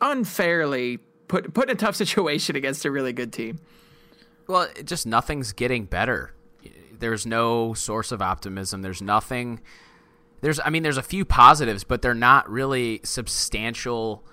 unfairly 0.00 0.98
put 1.26 1.52
put 1.52 1.68
in 1.68 1.76
a 1.76 1.78
tough 1.78 1.94
situation 2.04 2.56
against 2.56 2.86
a 2.86 2.90
really 2.90 3.12
good 3.12 3.32
team. 3.32 3.58
Well, 4.46 4.68
just 4.82 5.06
nothing's 5.06 5.52
getting 5.52 5.84
better. 5.84 6.32
There's 6.98 7.26
no 7.26 7.74
source 7.74 8.12
of 8.12 8.22
optimism. 8.22 8.82
There's 8.82 9.02
nothing. 9.02 9.60
There's, 10.40 10.60
I 10.64 10.70
mean, 10.70 10.82
there's 10.82 10.96
a 10.96 11.02
few 11.02 11.24
positives, 11.24 11.84
but 11.84 12.02
they're 12.02 12.14
not 12.14 12.48
really 12.48 13.00
substantial 13.04 14.24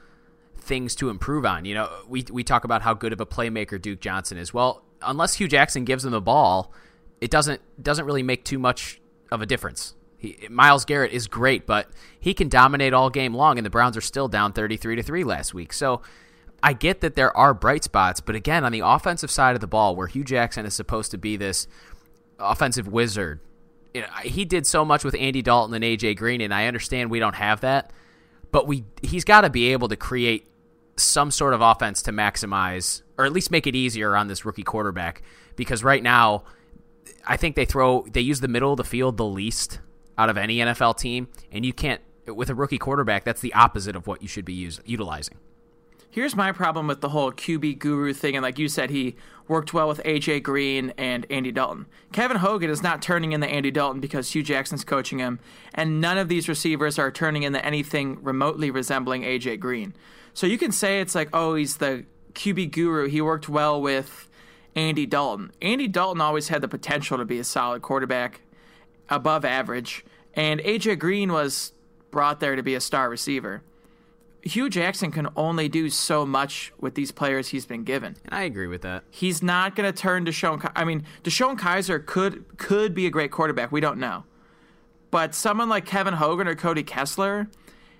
things 0.66 0.96
to 0.96 1.10
improve 1.10 1.46
on. 1.46 1.66
You 1.66 1.76
know, 1.76 1.90
we 2.08 2.26
we 2.32 2.44
talk 2.44 2.64
about 2.64 2.82
how 2.82 2.94
good 2.94 3.14
of 3.14 3.22
a 3.22 3.26
playmaker 3.26 3.82
Duke 3.82 4.02
Johnson 4.02 4.38
is. 4.38 4.54
Well, 4.54 4.84
unless 5.02 5.36
Hue 5.36 5.48
Jackson 5.48 5.86
gives 5.86 6.04
him 6.04 6.12
the 6.12 6.22
ball, 6.22 6.72
it 7.22 7.32
doesn't 7.32 7.62
doesn't 7.82 8.06
really 8.06 8.24
make 8.24 8.44
too 8.44 8.60
much 8.60 9.00
of 9.32 9.42
a 9.42 9.46
difference. 9.46 9.96
He, 10.18 10.48
Myles 10.50 10.86
Garrett 10.86 11.12
is 11.12 11.28
great, 11.28 11.66
but 11.66 11.90
he 12.20 12.34
can 12.34 12.50
dominate 12.50 12.94
all 12.94 13.10
game 13.10 13.34
long, 13.34 13.58
and 13.58 13.66
the 13.66 13.70
Browns 13.70 13.96
are 13.96 14.02
still 14.02 14.28
down 14.28 14.54
33 14.54 14.96
to 14.98 15.04
3 15.04 15.24
last 15.24 15.54
week. 15.54 15.74
So 15.74 16.02
I 16.64 16.74
get 16.74 17.02
that 17.02 17.16
there 17.16 17.36
are 17.38 17.54
bright 17.54 17.84
spots, 17.84 18.22
but 18.22 18.36
again, 18.36 18.64
on 18.64 18.72
the 18.72 18.80
offensive 18.80 19.30
side 19.30 19.56
of 19.56 19.62
the 19.62 19.68
ball, 19.68 19.96
where 19.96 20.08
Hue 20.08 20.24
Jackson 20.24 20.66
is 20.66 20.74
supposed 20.74 21.12
to 21.12 21.18
be 21.18 21.38
this 21.38 21.68
offensive 22.40 22.88
wizard, 22.88 23.40
you 23.94 24.02
know, 24.02 24.08
he 24.24 24.46
did 24.46 24.68
so 24.68 24.84
much 24.84 25.04
with 25.04 25.16
Andy 25.16 25.42
Dalton 25.42 25.74
and 25.74 25.84
AJ 25.84 26.18
Green, 26.18 26.42
and 26.42 26.54
I 26.54 26.68
understand 26.68 27.10
we 27.10 27.20
don't 27.20 27.36
have 27.36 27.62
that, 27.62 27.92
but 28.52 28.68
we 28.68 28.86
he's 29.02 29.24
got 29.24 29.42
to 29.42 29.50
be 29.50 29.72
able 29.72 29.88
to 29.88 29.96
create 29.96 30.48
some 30.98 31.32
sort 31.32 31.54
of 31.54 31.62
offense 31.62 32.02
to 32.04 32.12
maximize 32.12 33.02
or 33.18 33.26
at 33.26 33.34
least 33.34 33.52
make 33.52 33.68
it 33.68 33.76
easier 33.76 34.16
on 34.16 34.28
this 34.28 34.46
rookie 34.46 34.64
quarterback 34.64 35.22
because 35.56 35.84
right 35.84 36.02
now 36.02 36.44
I 37.28 37.38
think 37.38 37.56
they 37.56 37.66
throw 37.66 38.06
they 38.10 38.22
use 38.22 38.40
the 38.40 38.48
middle 38.48 38.72
of 38.72 38.78
the 38.78 38.84
field 38.84 39.18
the 39.18 39.26
least 39.26 39.80
out 40.18 40.30
of 40.30 40.38
any 40.38 40.58
NFL 40.58 40.98
team 40.98 41.28
and 41.52 41.66
you 41.66 41.74
can't 41.74 42.02
with 42.28 42.50
a 42.50 42.56
rookie 42.56 42.78
quarterback 42.78 43.24
that's 43.24 43.42
the 43.42 43.54
opposite 43.54 43.96
of 43.96 44.08
what 44.08 44.22
you 44.22 44.28
should 44.28 44.46
be 44.46 44.54
use, 44.54 44.80
utilizing. 44.86 45.38
Here's 46.16 46.34
my 46.34 46.54
problem 46.54 46.88
with 46.88 47.02
the 47.02 47.10
whole 47.10 47.34
QB 47.34 47.78
guru 47.78 48.14
thing 48.14 48.38
and 48.38 48.44
like 48.44 48.58
you 48.58 48.70
said 48.70 48.90
he 48.90 49.18
worked 49.50 49.74
well 49.74 49.90
with 49.90 50.02
AJ 50.06 50.44
Green 50.44 50.94
and 50.98 51.26
Andy 51.30 51.52
Dalton. 51.52 51.88
Kevin 52.14 52.38
Hogan 52.38 52.70
is 52.70 52.82
not 52.82 53.02
turning 53.02 53.34
into 53.34 53.48
Andy 53.48 53.70
Dalton 53.70 54.00
because 54.00 54.32
Hue 54.32 54.42
Jackson's 54.42 54.86
coaching 54.86 55.20
him 55.20 55.42
and 55.74 56.00
none 56.00 56.18
of 56.18 56.30
these 56.30 56.48
receivers 56.48 56.98
are 56.98 57.12
turning 57.12 57.44
into 57.44 57.64
anything 57.66 58.24
remotely 58.24 58.72
resembling 58.72 59.24
AJ 59.24 59.60
Green. 59.60 59.94
So 60.34 60.48
you 60.48 60.58
can 60.58 60.72
say 60.72 61.02
it's 61.02 61.16
like, 61.16 61.28
oh, 61.34 61.56
he's 61.56 61.76
the 61.76 62.06
QB 62.32 62.72
guru. 62.72 63.10
He 63.10 63.20
worked 63.20 63.50
well 63.50 63.82
with 63.82 64.30
Andy 64.74 65.06
Dalton. 65.06 65.52
Andy 65.62 65.90
Dalton 65.90 66.22
always 66.22 66.48
had 66.48 66.62
the 66.62 66.70
potential 66.70 67.18
to 67.18 67.26
be 67.26 67.40
a 67.40 67.44
solid 67.44 67.82
quarterback, 67.82 68.40
above 69.10 69.44
average, 69.44 70.06
and 70.34 70.62
AJ 70.62 70.98
Green 70.98 71.34
was 71.34 71.74
brought 72.10 72.40
there 72.40 72.56
to 72.56 72.64
be 72.64 72.74
a 72.74 72.80
star 72.80 73.10
receiver. 73.10 73.64
Hue 74.46 74.70
Jackson 74.70 75.12
can 75.12 75.28
only 75.36 75.68
do 75.68 75.90
so 75.90 76.24
much 76.24 76.72
with 76.80 76.94
these 76.94 77.12
players 77.12 77.50
he's 77.50 77.66
been 77.66 77.84
given. 77.84 78.16
And 78.26 78.36
I 78.36 78.44
agree 78.44 78.68
with 78.68 78.84
that. 78.84 79.04
He's 79.10 79.42
not 79.42 79.76
going 79.76 79.92
to 79.92 80.00
turn 80.02 80.24
DeShone. 80.26 80.72
I 80.76 80.86
mean, 80.86 81.04
DeShone 81.24 81.58
Kizer 81.58 82.06
could 82.06 82.46
could 82.58 82.94
be 82.94 83.08
a 83.08 83.10
great 83.10 83.32
quarterback. 83.32 83.72
We 83.72 83.82
don't 83.82 83.98
know, 83.98 84.24
but 85.10 85.34
someone 85.34 85.68
like 85.68 85.86
Kevin 85.86 86.14
Hogan 86.14 86.48
or 86.48 86.54
Cody 86.54 86.84
Kessler, 86.84 87.48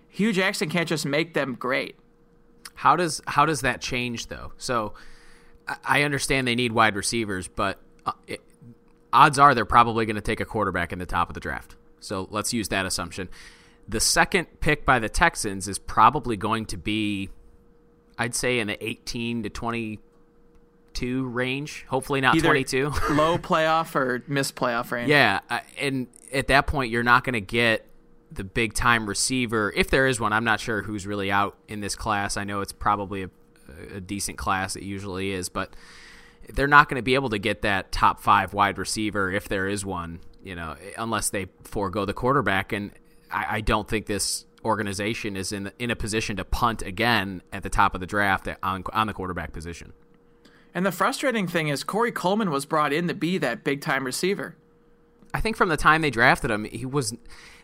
Hue 0.10 0.32
Jackson 0.32 0.70
can't 0.70 0.88
just 0.88 1.06
make 1.06 1.34
them 1.34 1.56
great. 1.56 1.98
How 2.76 2.96
does 2.96 3.22
how 3.26 3.46
does 3.48 3.62
that 3.62 3.82
change 3.82 4.28
though? 4.28 4.54
So 4.58 4.94
I- 5.84 6.04
understand 6.04 6.48
they 6.48 6.56
need 6.56 6.74
wide 6.74 6.96
receivers, 6.96 7.48
but 7.48 7.80
uh, 8.06 8.12
it, 8.28 8.42
odds 9.12 9.40
are 9.40 9.56
they're 9.56 9.66
probably 9.66 10.06
going 10.06 10.16
to 10.16 10.22
take 10.22 10.40
a 10.40 10.46
quarterback 10.46 10.94
in 10.94 11.00
the 11.00 11.08
top 11.08 11.30
of 11.30 11.34
the 11.34 11.40
draft. 11.40 11.76
So 12.00 12.28
let's 12.30 12.54
use 12.54 12.68
that 12.68 12.86
assumption. 12.86 13.30
The 13.88 14.00
second 14.00 14.60
pick 14.60 14.86
by 14.86 15.00
the 15.00 15.10
Texans 15.10 15.68
is 15.68 15.78
probably 15.78 16.38
going 16.38 16.66
to 16.68 16.78
be, 16.78 17.30
I'd 18.18 18.34
say, 18.34 18.60
in 18.60 18.68
the 18.68 18.84
18 18.84 19.44
to 19.44 19.50
22 19.50 21.28
range. 21.28 21.86
Hopefully 21.88 22.22
not 22.22 22.36
Either 22.36 22.48
22. 22.48 22.86
low 23.12 23.38
playoff 23.38 23.96
or 23.96 24.24
miss 24.28 24.52
playoff 24.52 24.92
range. 24.92 25.10
Yeah, 25.10 25.42
and 25.80 26.08
at 26.34 26.48
that 26.48 26.68
point, 26.68 26.92
you're 26.92 27.04
not 27.04 27.24
going 27.24 27.34
to 27.34 27.42
get 27.42 27.86
the 28.32 28.44
big 28.44 28.74
time 28.74 29.08
receiver 29.08 29.72
if 29.76 29.90
there 29.90 30.08
is 30.08 30.20
one. 30.20 30.34
I'm 30.34 30.44
not 30.44 30.60
sure 30.60 30.82
who's 30.82 31.06
really 31.06 31.32
out 31.32 31.58
in 31.68 31.80
this 31.80 31.96
class. 31.96 32.38
I 32.38 32.44
know 32.44 32.62
it's 32.62 32.74
probably 32.74 33.24
a, 33.24 33.30
a 33.96 34.02
decent 34.02 34.38
class. 34.38 34.76
It 34.76 34.84
usually 34.84 35.32
is, 35.32 35.50
but 35.50 35.76
they're 36.54 36.68
not 36.68 36.90
going 36.90 37.00
to 37.00 37.04
be 37.04 37.16
able 37.16 37.30
to 37.30 37.40
get 37.40 37.62
that 37.64 37.92
top 37.92 38.20
five 38.20 38.54
wide 38.54 38.78
receiver 38.78 39.32
if 39.32 39.48
there 39.48 39.68
is 39.68 39.86
one. 39.86 40.20
You 40.44 40.56
know, 40.56 40.76
unless 40.98 41.30
they 41.30 41.48
forego 41.64 42.06
the 42.06 42.14
quarterback, 42.14 42.72
and 42.72 42.92
I, 43.32 43.58
I 43.58 43.62
don't 43.62 43.88
think 43.88 44.06
this 44.06 44.46
organization 44.64 45.38
is 45.38 45.52
in 45.52 45.72
in 45.78 45.92
a 45.92 45.96
position 45.96 46.36
to 46.38 46.44
punt 46.44 46.82
again 46.82 47.44
at 47.54 47.64
the 47.64 47.70
top 47.70 47.94
of 47.94 48.02
the 48.02 48.08
draft 48.08 48.48
on 48.64 48.84
on 48.94 49.08
the 49.08 49.14
quarterback 49.14 49.54
position. 49.54 49.94
And 50.74 50.86
the 50.86 50.92
frustrating 50.92 51.48
thing 51.48 51.70
is 51.70 51.84
Corey 51.84 52.12
Coleman 52.12 52.52
was 52.52 52.66
brought 52.66 52.92
in 52.92 53.08
to 53.08 53.14
be 53.14 53.38
that 53.38 53.64
big 53.64 53.80
time 53.82 54.04
receiver. 54.04 54.56
I 55.34 55.40
think 55.40 55.56
from 55.56 55.70
the 55.70 55.78
time 55.78 56.02
they 56.02 56.10
drafted 56.10 56.52
him, 56.52 56.66
he 56.66 56.86
was 56.86 57.16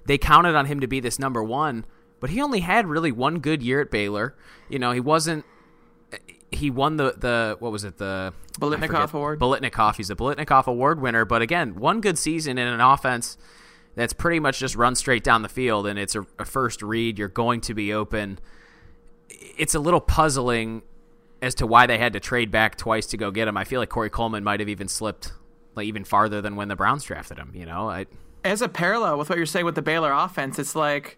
they 0.06 0.18
counted 0.18 0.56
on 0.56 0.66
him 0.66 0.80
to 0.80 0.88
be 0.88 1.00
this 1.00 1.20
number 1.20 1.44
one, 1.44 1.86
but 2.20 2.30
he 2.30 2.42
only 2.42 2.62
had 2.62 2.88
really 2.88 3.12
one 3.12 3.40
good 3.40 3.62
year 3.62 3.82
at 3.82 3.92
Baylor. 3.92 4.36
You 4.70 4.80
know, 4.80 4.92
he 4.92 5.00
wasn't. 5.00 5.46
He 6.52 6.70
won 6.70 6.98
the 6.98 7.16
the 7.18 7.58
what 7.60 7.72
was 7.72 7.84
it 7.84 7.98
the 7.98 8.34
I 8.34 8.60
Biletnikoff. 8.60 9.14
Award. 9.14 9.40
Biletnikoff. 9.40 9.96
He's 9.96 10.10
a 10.10 10.16
Biletnikoff 10.16 10.68
Award 10.68 11.02
winner, 11.02 11.26
but 11.26 11.42
again, 11.42 11.76
one 11.76 12.02
good 12.02 12.18
season 12.18 12.58
in 12.58 12.68
an 12.68 12.82
offense 12.82 13.38
that's 13.96 14.14
pretty 14.14 14.40
much 14.40 14.60
just 14.60 14.76
run 14.76 14.96
straight 14.96 15.24
down 15.24 15.42
the 15.42 15.50
field 15.50 15.88
and 15.88 16.00
it's 16.00 16.16
a, 16.16 16.26
a 16.40 16.46
first 16.46 16.82
read. 16.82 17.20
You're 17.20 17.28
going 17.28 17.62
to 17.62 17.74
be 17.74 17.94
open. 17.94 18.40
It's 19.30 19.76
a 19.76 19.80
little 19.80 20.02
puzzling 20.02 20.84
as 21.42 21.56
to 21.56 21.68
why 21.68 21.88
they 21.88 21.98
had 21.98 22.14
to 22.14 22.20
trade 22.20 22.52
back 22.52 22.78
twice 22.78 23.08
to 23.08 23.18
go 23.18 23.32
get 23.32 23.48
him. 23.48 23.58
I 23.58 23.64
feel 23.64 23.80
like 23.80 23.90
Corey 23.90 24.10
Coleman 24.10 24.44
might 24.44 24.60
have 24.60 24.70
even 24.70 24.88
slipped 24.88 25.34
like 25.76 25.88
even 25.88 26.04
farther 26.04 26.42
than 26.42 26.56
when 26.56 26.68
the 26.68 26.76
Browns 26.76 27.04
drafted 27.04 27.38
him. 27.38 27.52
You 27.54 27.66
know, 27.66 27.90
I, 27.90 28.06
As 28.44 28.62
a 28.62 28.70
parallel 28.70 29.18
with 29.18 29.30
what 29.30 29.38
you're 29.38 29.46
saying 29.46 29.66
with 29.66 29.76
the 29.76 29.82
Baylor 29.82 30.12
offense, 30.12 30.60
it's 30.60 30.76
like 30.76 31.18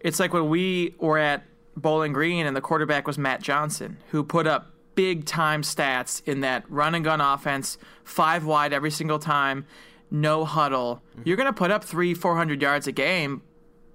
it's 0.00 0.20
like 0.20 0.32
when 0.32 0.48
we 0.48 0.94
were 0.98 1.18
at 1.18 1.44
Bowling 1.76 2.12
Green 2.12 2.46
and 2.46 2.56
the 2.56 2.60
quarterback 2.60 3.06
was 3.06 3.18
Matt 3.18 3.42
Johnson, 3.42 3.98
who 4.10 4.22
put 4.22 4.46
up 4.46 4.70
big 4.94 5.24
time 5.24 5.62
stats 5.62 6.22
in 6.26 6.40
that 6.40 6.64
run 6.68 6.94
and 6.94 7.04
gun 7.04 7.20
offense, 7.20 7.78
five 8.04 8.44
wide 8.44 8.72
every 8.72 8.90
single 8.90 9.18
time, 9.18 9.66
no 10.10 10.44
huddle. 10.44 11.02
Mm-hmm. 11.10 11.22
You're 11.24 11.36
going 11.36 11.46
to 11.46 11.52
put 11.52 11.70
up 11.70 11.84
three, 11.84 12.14
four 12.14 12.36
hundred 12.36 12.62
yards 12.62 12.86
a 12.86 12.92
game, 12.92 13.42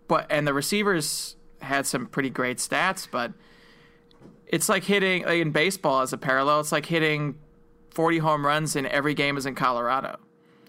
but 0.07 0.27
and 0.29 0.47
the 0.47 0.53
receivers 0.53 1.35
had 1.61 1.85
some 1.85 2.05
pretty 2.07 2.29
great 2.29 2.57
stats, 2.57 3.07
but 3.09 3.33
it's 4.47 4.69
like 4.69 4.83
hitting 4.83 5.25
like 5.25 5.39
in 5.39 5.51
baseball 5.51 6.01
as 6.01 6.13
a 6.13 6.17
parallel. 6.17 6.59
It's 6.59 6.71
like 6.71 6.85
hitting 6.85 7.35
40 7.91 8.19
home 8.19 8.45
runs 8.45 8.75
in 8.75 8.85
every 8.87 9.13
game 9.13 9.37
is 9.37 9.45
in 9.45 9.55
Colorado. 9.55 10.19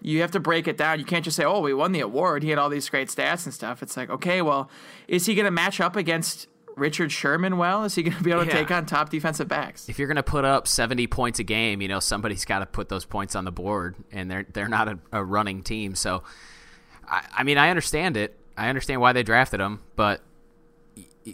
You 0.01 0.21
have 0.21 0.31
to 0.31 0.39
break 0.39 0.67
it 0.67 0.77
down. 0.77 0.99
You 0.99 1.05
can't 1.05 1.25
just 1.25 1.35
say, 1.35 1.43
"Oh, 1.43 1.61
we 1.61 1.73
won 1.73 1.91
the 1.91 1.99
award. 1.99 2.43
He 2.43 2.49
had 2.49 2.59
all 2.59 2.69
these 2.69 2.87
great 2.89 3.09
stats 3.09 3.45
and 3.45 3.53
stuff." 3.53 3.81
It's 3.81 3.97
like, 3.97 4.09
okay, 4.09 4.41
well, 4.41 4.69
is 5.07 5.25
he 5.25 5.33
going 5.33 5.45
to 5.45 5.51
match 5.51 5.81
up 5.81 5.95
against 5.95 6.47
Richard 6.75 7.11
Sherman 7.11 7.57
well? 7.57 7.83
Is 7.85 7.95
he 7.95 8.03
going 8.03 8.17
to 8.17 8.23
be 8.23 8.31
able 8.31 8.41
to 8.43 8.47
Yeah. 8.47 8.53
take 8.57 8.71
on 8.71 8.85
top 8.85 9.09
defensive 9.09 9.47
backs? 9.47 9.87
if 9.89 9.97
you're 9.97 10.07
going 10.07 10.15
to 10.17 10.23
put 10.23 10.43
up 10.45 10.67
70 10.67 11.07
points 11.07 11.39
a 11.39 11.43
game, 11.43 11.81
you 11.81 11.87
know 11.87 11.99
somebody's 11.99 12.45
got 12.45 12.59
to 12.59 12.65
put 12.65 12.89
those 12.89 13.05
points 13.05 13.35
on 13.35 13.45
the 13.45 13.51
board, 13.51 13.95
and 14.11 14.29
they're 14.29 14.45
they're 14.51 14.67
not 14.67 14.87
a, 14.87 14.99
a 15.11 15.23
running 15.23 15.63
team. 15.63 15.95
So, 15.95 16.23
I, 17.09 17.25
I 17.37 17.43
mean, 17.43 17.57
I 17.57 17.69
understand 17.69 18.17
it. 18.17 18.37
I 18.57 18.69
understand 18.69 19.01
why 19.01 19.13
they 19.13 19.23
drafted 19.23 19.59
him, 19.59 19.81
but 19.95 20.21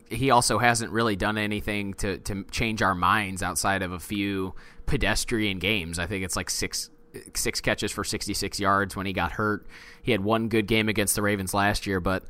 he- 0.09 0.29
also 0.31 0.57
hasn't 0.57 0.91
really 0.91 1.15
done 1.15 1.37
anything 1.37 1.93
to 1.95 2.17
to 2.19 2.43
change 2.51 2.81
our 2.81 2.95
minds 2.95 3.43
outside 3.43 3.81
of 3.81 3.91
a 3.91 3.99
few 3.99 4.53
pedestrian 4.85 5.59
games. 5.59 5.99
I 5.99 6.05
think 6.07 6.23
it's 6.23 6.35
like 6.35 6.49
six 6.49 6.89
six 7.35 7.59
catches 7.59 7.91
for 7.91 8.05
66 8.05 8.57
yards 8.59 8.95
when 8.95 9.05
he 9.05 9.11
got 9.11 9.33
hurt. 9.33 9.65
He 10.01 10.11
had 10.13 10.21
one 10.23 10.47
good 10.47 10.65
game 10.65 10.87
against 10.87 11.15
the 11.15 11.21
Ravens 11.21 11.53
last 11.53 11.85
year, 11.85 11.99
but 11.99 12.23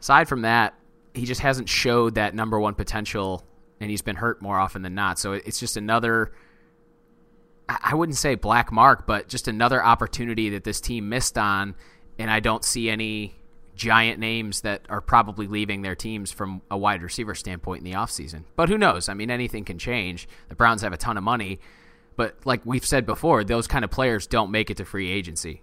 aside 0.00 0.28
from 0.28 0.42
that, 0.42 0.74
he 1.14 1.24
just 1.24 1.40
hasn't 1.40 1.68
showed 1.68 2.14
that 2.14 2.34
number 2.34 2.58
one 2.58 2.74
potential, 2.74 3.44
and 3.80 3.90
he's 3.90 4.02
been 4.02 4.16
hurt 4.16 4.40
more 4.42 4.58
often 4.58 4.82
than 4.82 4.94
not. 4.94 5.18
So 5.18 5.32
it's 5.32 5.58
just 5.58 5.76
another. 5.76 6.32
I 7.68 7.94
wouldn't 7.94 8.18
say 8.18 8.34
black 8.34 8.72
mark, 8.72 9.06
but 9.06 9.28
just 9.28 9.46
another 9.46 9.82
opportunity 9.84 10.50
that 10.50 10.64
this 10.64 10.80
team 10.80 11.08
missed 11.08 11.38
on, 11.38 11.76
and 12.18 12.28
I 12.30 12.40
don't 12.40 12.64
see 12.64 12.90
any 12.90 13.36
giant 13.76 14.18
names 14.18 14.62
that 14.62 14.82
are 14.90 15.00
probably 15.00 15.46
leaving 15.46 15.82
their 15.82 15.94
teams 15.94 16.32
from 16.32 16.62
a 16.70 16.76
wide 16.76 17.02
receiver 17.02 17.34
standpoint 17.34 17.78
in 17.78 17.84
the 17.84 17.96
offseason. 17.96 18.42
But 18.56 18.68
who 18.68 18.76
knows? 18.76 19.08
I 19.08 19.14
mean, 19.14 19.30
anything 19.30 19.64
can 19.64 19.78
change. 19.78 20.28
The 20.48 20.54
Browns 20.54 20.82
have 20.82 20.92
a 20.92 20.96
ton 20.96 21.16
of 21.16 21.22
money, 21.22 21.60
but 22.16 22.34
like 22.44 22.60
we've 22.66 22.84
said 22.84 23.06
before, 23.06 23.44
those 23.44 23.66
kind 23.66 23.84
of 23.84 23.90
players 23.90 24.26
don't 24.26 24.50
make 24.50 24.68
it 24.70 24.76
to 24.78 24.84
free 24.84 25.10
agency. 25.10 25.62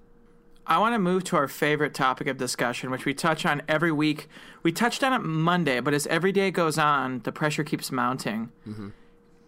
I 0.70 0.80
want 0.80 0.96
to 0.96 1.00
move 1.00 1.24
to 1.26 1.38
our 1.38 1.48
favorite 1.48 1.94
topic 1.94 2.28
of 2.28 2.38
discussion, 2.38 2.92
which 2.92 3.06
we 3.06 3.14
touch 3.14 3.46
on 3.46 3.62
every 3.70 3.92
week. 3.92 4.28
We 4.64 4.74
touched 4.74 5.02
on 5.02 5.14
it 5.14 5.20
Monday, 5.20 5.80
but 5.80 5.94
as 5.94 6.06
every 6.08 6.34
day 6.34 6.52
goes 6.52 6.78
on, 6.78 7.22
the 7.24 7.32
pressure 7.32 7.64
keeps 7.64 7.90
mounting. 7.90 8.52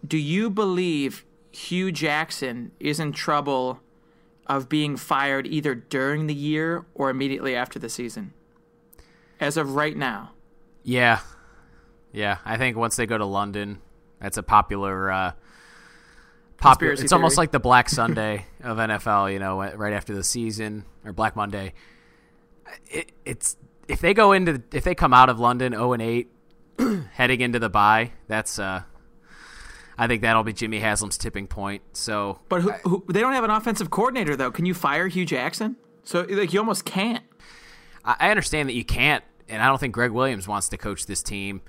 Do 0.06 0.16
you 0.16 0.48
believe 0.48 1.26
Hue 1.52 1.92
Jackson 1.92 2.72
is 2.80 2.98
in 2.98 3.12
trouble 3.12 3.80
of 4.46 4.70
being 4.70 4.96
fired 4.96 5.46
either 5.46 5.74
during 5.74 6.26
the 6.26 6.34
year 6.34 6.86
or 6.94 7.10
immediately 7.10 7.54
after 7.54 7.78
the 7.78 7.90
season? 7.90 8.32
As 9.38 9.58
of 9.58 9.74
right 9.74 9.96
now. 9.96 10.32
Yeah, 10.82 11.20
yeah. 12.12 12.38
I 12.46 12.56
think 12.56 12.78
once 12.78 12.96
they 12.96 13.04
go 13.04 13.18
to 13.18 13.26
London, 13.26 13.82
that's 14.20 14.38
a 14.38 14.42
popular. 14.42 15.10
Uh, 15.10 15.32
popular. 16.56 16.94
It's 16.94 17.12
almost 17.12 17.36
like 17.36 17.50
the 17.50 17.60
Black 17.60 17.88
Sunday 17.90 18.46
of 18.62 18.78
NFL. 18.78 19.32
You 19.32 19.38
know, 19.38 19.60
right 19.60 19.92
after 19.92 20.14
the 20.14 20.24
season 20.24 20.84
or 21.04 21.12
Black 21.12 21.36
Monday. 21.36 21.72
It, 22.88 23.12
it's 23.24 23.56
if 23.88 24.00
they 24.00 24.14
go 24.14 24.32
into 24.32 24.62
if 24.72 24.84
they 24.84 24.94
come 24.94 25.12
out 25.12 25.28
of 25.28 25.38
London 25.38 25.72
zero 25.72 25.92
and 25.92 26.02
eight, 26.02 26.30
heading 27.12 27.40
into 27.40 27.58
the 27.58 27.68
bye. 27.68 28.12
That's 28.28 28.58
uh, 28.58 28.82
I 29.98 30.06
think 30.06 30.22
that'll 30.22 30.44
be 30.44 30.52
Jimmy 30.52 30.80
Haslam's 30.80 31.18
tipping 31.18 31.46
point. 31.46 31.82
So 31.92 32.40
But 32.48 32.62
who, 32.62 32.70
who, 32.84 33.04
they 33.08 33.20
don't 33.20 33.32
have 33.32 33.44
an 33.44 33.50
offensive 33.50 33.90
coordinator, 33.90 34.36
though. 34.36 34.50
Can 34.50 34.64
you 34.64 34.74
fire 34.74 35.08
Hue 35.08 35.26
Jackson? 35.26 35.76
So, 36.04 36.26
like, 36.28 36.52
you 36.52 36.58
almost 36.58 36.84
can't. 36.84 37.24
I 38.04 38.16
I 38.18 38.30
understand 38.30 38.68
that 38.68 38.74
you 38.74 38.84
can't, 38.84 39.24
and 39.48 39.62
I 39.62 39.66
don't 39.66 39.78
think 39.78 39.94
Gregg 39.94 40.10
Williams 40.10 40.48
wants 40.48 40.68
to 40.70 40.78
coach 40.78 41.06
this 41.06 41.22
team. 41.22 41.60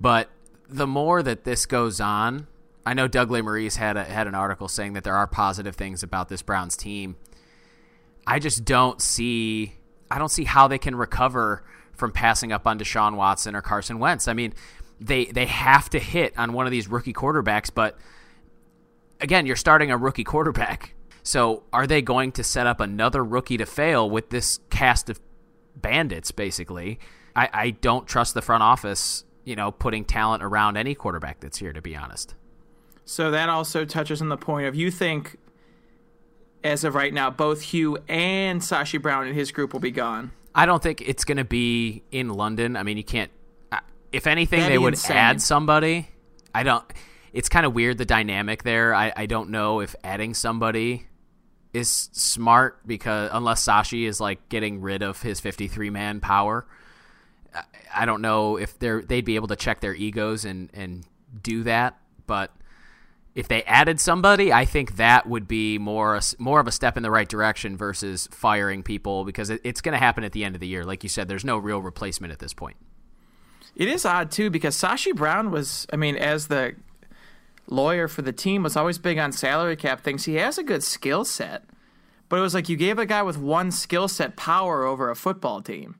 But 0.00 0.30
the 0.68 0.86
more 0.86 1.22
that 1.22 1.44
this 1.44 1.66
goes 1.66 2.00
on, 2.00 2.46
I 2.86 2.94
know 2.94 3.08
Doug 3.08 3.30
Maurice 3.30 3.76
had 3.76 3.96
a, 3.96 4.04
had 4.04 4.26
an 4.26 4.34
article 4.34 4.68
saying 4.68 4.94
that 4.94 5.04
there 5.04 5.14
are 5.14 5.26
positive 5.26 5.76
things 5.76 6.02
about 6.02 6.28
this 6.28 6.40
Browns 6.40 6.76
team. 6.76 7.16
I 8.28 8.38
just 8.38 8.66
don't 8.66 9.00
see 9.00 9.72
I 10.10 10.18
don't 10.18 10.28
see 10.28 10.44
how 10.44 10.68
they 10.68 10.78
can 10.78 10.94
recover 10.94 11.64
from 11.94 12.12
passing 12.12 12.52
up 12.52 12.66
on 12.66 12.78
Deshaun 12.78 13.16
Watson 13.16 13.56
or 13.56 13.62
Carson 13.62 13.98
Wentz. 13.98 14.28
I 14.28 14.34
mean, 14.34 14.52
they 15.00 15.24
they 15.24 15.46
have 15.46 15.88
to 15.90 15.98
hit 15.98 16.38
on 16.38 16.52
one 16.52 16.66
of 16.66 16.70
these 16.70 16.88
rookie 16.88 17.14
quarterbacks, 17.14 17.70
but 17.74 17.98
again, 19.18 19.46
you're 19.46 19.56
starting 19.56 19.90
a 19.90 19.96
rookie 19.96 20.24
quarterback. 20.24 20.94
So 21.22 21.64
are 21.72 21.86
they 21.86 22.02
going 22.02 22.32
to 22.32 22.44
set 22.44 22.66
up 22.66 22.80
another 22.80 23.24
rookie 23.24 23.56
to 23.56 23.66
fail 23.66 24.08
with 24.08 24.28
this 24.28 24.60
cast 24.70 25.08
of 25.08 25.20
bandits, 25.74 26.30
basically? 26.30 27.00
I, 27.34 27.48
I 27.52 27.70
don't 27.70 28.06
trust 28.06 28.34
the 28.34 28.42
front 28.42 28.62
office, 28.62 29.24
you 29.44 29.56
know, 29.56 29.70
putting 29.72 30.04
talent 30.04 30.42
around 30.42 30.76
any 30.76 30.94
quarterback 30.94 31.40
that's 31.40 31.58
here, 31.58 31.72
to 31.72 31.82
be 31.82 31.96
honest. 31.96 32.34
So 33.04 33.30
that 33.30 33.48
also 33.48 33.84
touches 33.84 34.20
on 34.20 34.28
the 34.28 34.36
point 34.36 34.66
of 34.66 34.74
you 34.74 34.90
think, 34.90 35.36
as 36.64 36.84
of 36.84 36.94
right 36.94 37.12
now, 37.12 37.30
both 37.30 37.62
Hue 37.62 37.98
and 38.08 38.60
Sashi 38.60 39.00
Brown 39.00 39.26
and 39.26 39.34
his 39.34 39.52
group 39.52 39.72
will 39.72 39.80
be 39.80 39.90
gone. 39.90 40.32
I 40.54 40.66
don't 40.66 40.82
think 40.82 41.00
it's 41.02 41.24
going 41.24 41.36
to 41.38 41.44
be 41.44 42.02
in 42.10 42.30
London. 42.30 42.76
I 42.76 42.82
mean, 42.82 42.96
you 42.96 43.04
can't. 43.04 43.30
uh, 43.70 43.78
If 44.12 44.26
anything, 44.26 44.60
That'd 44.60 44.72
they 44.74 44.78
would 44.78 44.94
insane. 44.94 45.16
add 45.16 45.42
somebody. 45.42 46.08
I 46.54 46.62
don't. 46.62 46.84
It's 47.32 47.48
kind 47.48 47.64
of 47.66 47.74
weird 47.74 47.98
the 47.98 48.04
dynamic 48.06 48.62
there. 48.64 48.94
I, 48.94 49.12
I 49.14 49.26
don't 49.26 49.50
know 49.50 49.80
if 49.80 49.94
adding 50.02 50.34
somebody 50.34 51.06
is 51.74 52.08
smart 52.12 52.84
because 52.86 53.30
unless 53.32 53.64
Sashi 53.66 54.08
is 54.08 54.20
like 54.20 54.48
getting 54.48 54.80
rid 54.80 55.02
of 55.02 55.20
his 55.22 55.38
53 55.38 55.90
man 55.90 56.18
power, 56.20 56.66
I, 57.54 57.62
I 57.94 58.06
don't 58.06 58.22
know 58.22 58.56
if 58.56 58.78
they're 58.78 59.02
they'd 59.02 59.24
be 59.24 59.36
able 59.36 59.48
to 59.48 59.56
check 59.56 59.80
their 59.80 59.94
egos 59.94 60.44
and 60.46 60.70
and 60.72 61.04
do 61.42 61.62
that. 61.64 61.98
But 62.26 62.50
if 63.34 63.48
they 63.48 63.62
added 63.64 64.00
somebody, 64.00 64.52
I 64.52 64.64
think 64.64 64.96
that 64.96 65.28
would 65.28 65.46
be 65.46 65.78
more 65.78 66.20
more 66.38 66.60
of 66.60 66.66
a 66.66 66.72
step 66.72 66.96
in 66.96 67.02
the 67.02 67.10
right 67.10 67.28
direction 67.28 67.76
versus 67.76 68.28
firing 68.32 68.82
people 68.82 69.24
because 69.24 69.50
it, 69.50 69.60
it's 69.64 69.80
going 69.80 69.92
to 69.92 69.98
happen 69.98 70.24
at 70.24 70.32
the 70.32 70.44
end 70.44 70.54
of 70.54 70.60
the 70.60 70.66
year. 70.66 70.84
Like 70.84 71.02
you 71.02 71.08
said, 71.08 71.28
there's 71.28 71.44
no 71.44 71.58
real 71.58 71.80
replacement 71.80 72.32
at 72.32 72.38
this 72.38 72.52
point. 72.52 72.76
It 73.76 73.88
is 73.88 74.04
odd 74.04 74.30
too 74.30 74.50
because 74.50 74.76
Sashi 74.76 75.14
Brown 75.14 75.50
was, 75.50 75.86
I 75.92 75.96
mean, 75.96 76.16
as 76.16 76.48
the 76.48 76.74
lawyer 77.68 78.08
for 78.08 78.22
the 78.22 78.32
team, 78.32 78.62
was 78.62 78.76
always 78.76 78.98
big 78.98 79.18
on 79.18 79.30
salary 79.30 79.76
cap 79.76 80.00
things. 80.00 80.24
He 80.24 80.34
has 80.34 80.58
a 80.58 80.64
good 80.64 80.82
skill 80.82 81.24
set, 81.24 81.64
but 82.28 82.38
it 82.38 82.42
was 82.42 82.54
like 82.54 82.68
you 82.68 82.76
gave 82.76 82.98
a 82.98 83.06
guy 83.06 83.22
with 83.22 83.38
one 83.38 83.70
skill 83.70 84.08
set 84.08 84.36
power 84.36 84.84
over 84.84 85.10
a 85.10 85.16
football 85.16 85.62
team 85.62 85.96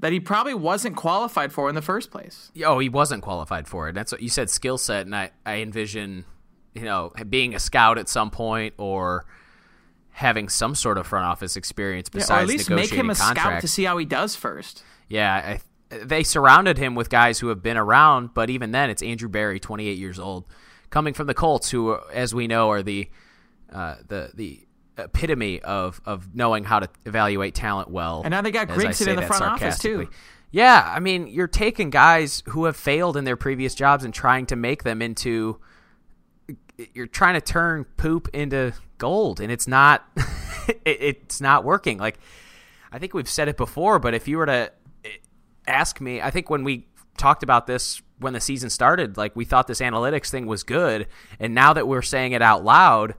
that 0.00 0.12
he 0.12 0.20
probably 0.20 0.52
wasn't 0.54 0.96
qualified 0.96 1.50
for 1.50 1.68
in 1.70 1.74
the 1.74 1.80
first 1.80 2.10
place. 2.10 2.50
Oh, 2.62 2.78
he 2.78 2.90
wasn't 2.90 3.22
qualified 3.22 3.66
for 3.66 3.88
it. 3.88 3.94
That's 3.94 4.12
what 4.12 4.20
you 4.20 4.28
said, 4.28 4.50
skill 4.50 4.76
set, 4.76 5.06
and 5.06 5.16
I 5.16 5.30
I 5.46 5.56
envision, 5.56 6.26
you 6.74 6.82
know, 6.82 7.12
being 7.28 7.54
a 7.54 7.58
scout 7.58 7.98
at 7.98 8.08
some 8.08 8.30
point 8.30 8.74
or 8.78 9.24
having 10.10 10.48
some 10.48 10.74
sort 10.74 10.96
of 10.98 11.06
front 11.06 11.26
office 11.26 11.56
experience 11.56 12.08
Yeah, 12.12 12.18
besides 12.20 12.30
or 12.30 12.42
at 12.42 12.48
least 12.48 12.70
make 12.70 12.90
him 12.92 13.10
a 13.10 13.14
scout 13.14 13.36
contracts. 13.36 13.62
to 13.62 13.68
see 13.68 13.84
how 13.84 13.98
he 13.98 14.04
does 14.04 14.36
first. 14.36 14.82
Yeah, 15.08 15.58
I, 15.90 15.96
they 16.04 16.22
surrounded 16.22 16.78
him 16.78 16.94
with 16.94 17.10
guys 17.10 17.40
who 17.40 17.48
have 17.48 17.62
been 17.62 17.76
around, 17.76 18.34
but 18.34 18.48
even 18.50 18.70
then, 18.70 18.90
it's 18.90 19.02
Andrew 19.02 19.28
Berry, 19.28 19.60
28 19.60 19.98
years 19.98 20.18
old, 20.18 20.46
coming 20.90 21.14
from 21.14 21.26
the 21.26 21.34
Colts, 21.34 21.70
who, 21.70 21.98
as 22.12 22.34
we 22.34 22.46
know, 22.46 22.70
are 22.70 22.82
the 22.82 23.08
uh, 23.72 23.96
the 24.06 24.30
the 24.34 24.60
epitome 24.96 25.60
of 25.62 26.00
of 26.06 26.34
knowing 26.34 26.64
how 26.64 26.78
to 26.80 26.88
evaluate 27.04 27.54
talent 27.54 27.90
well. 27.90 28.22
And 28.24 28.30
now 28.30 28.40
they 28.40 28.50
got 28.52 28.68
Grigson 28.68 29.08
in 29.08 29.16
the 29.16 29.22
front 29.22 29.42
office, 29.42 29.78
too. 29.78 30.08
Yeah, 30.52 30.88
I 30.94 31.00
mean, 31.00 31.26
you're 31.26 31.48
taking 31.48 31.90
guys 31.90 32.44
who 32.50 32.66
have 32.66 32.76
failed 32.76 33.16
in 33.16 33.24
their 33.24 33.36
previous 33.36 33.74
jobs 33.74 34.04
and 34.04 34.14
trying 34.14 34.46
to 34.46 34.56
make 34.56 34.84
them 34.84 35.02
into. 35.02 35.58
You're 36.92 37.06
trying 37.06 37.34
to 37.34 37.40
turn 37.40 37.84
poop 37.96 38.28
into 38.32 38.72
gold, 38.98 39.40
and 39.40 39.52
it's 39.52 39.68
not. 39.68 40.06
it, 40.84 40.98
it's 41.00 41.40
not 41.40 41.64
working. 41.64 41.98
Like 41.98 42.18
I 42.94 42.98
think 42.98 43.12
we've 43.12 43.28
said 43.28 43.48
it 43.48 43.56
before, 43.56 43.98
but 43.98 44.14
if 44.14 44.28
you 44.28 44.38
were 44.38 44.46
to 44.46 44.72
eh, 45.04 45.08
ask 45.66 46.00
me, 46.00 46.20
I 46.20 46.30
think 46.30 46.48
when 46.48 46.62
we 46.62 46.86
talked 47.16 47.42
about 47.42 47.66
this 47.66 48.00
when 48.18 48.32
the 48.32 48.40
season 48.40 48.70
started, 48.70 49.16
like 49.16 49.34
we 49.34 49.44
thought 49.44 49.66
this 49.66 49.80
analytics 49.80 50.30
thing 50.30 50.46
was 50.46 50.62
good, 50.62 51.08
and 51.40 51.54
now 51.54 51.72
that 51.72 51.88
we're 51.88 52.02
saying 52.02 52.32
it 52.32 52.42
out 52.42 52.64
loud, 52.64 53.14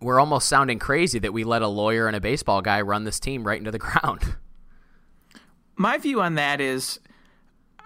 we're 0.00 0.18
almost 0.18 0.48
sounding 0.48 0.78
crazy 0.78 1.18
that 1.18 1.32
we 1.32 1.44
let 1.44 1.60
a 1.60 1.68
lawyer 1.68 2.06
and 2.06 2.16
a 2.16 2.20
baseball 2.20 2.62
guy 2.62 2.80
run 2.80 3.04
this 3.04 3.20
team 3.20 3.44
right 3.46 3.58
into 3.58 3.70
the 3.70 3.78
ground. 3.86 4.36
my 5.76 5.98
view 5.98 6.22
on 6.22 6.36
that 6.36 6.60
is, 6.60 7.00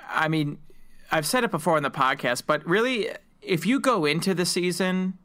I 0.08 0.28
mean, 0.28 0.58
I've 1.10 1.26
said 1.26 1.42
it 1.42 1.50
before 1.50 1.76
on 1.76 1.82
the 1.82 1.90
podcast, 1.90 2.44
but 2.46 2.64
really, 2.66 3.10
if 3.44 3.66
you 3.66 3.80
go 3.80 4.04
into 4.04 4.34
the 4.34 4.46
season 4.46 5.18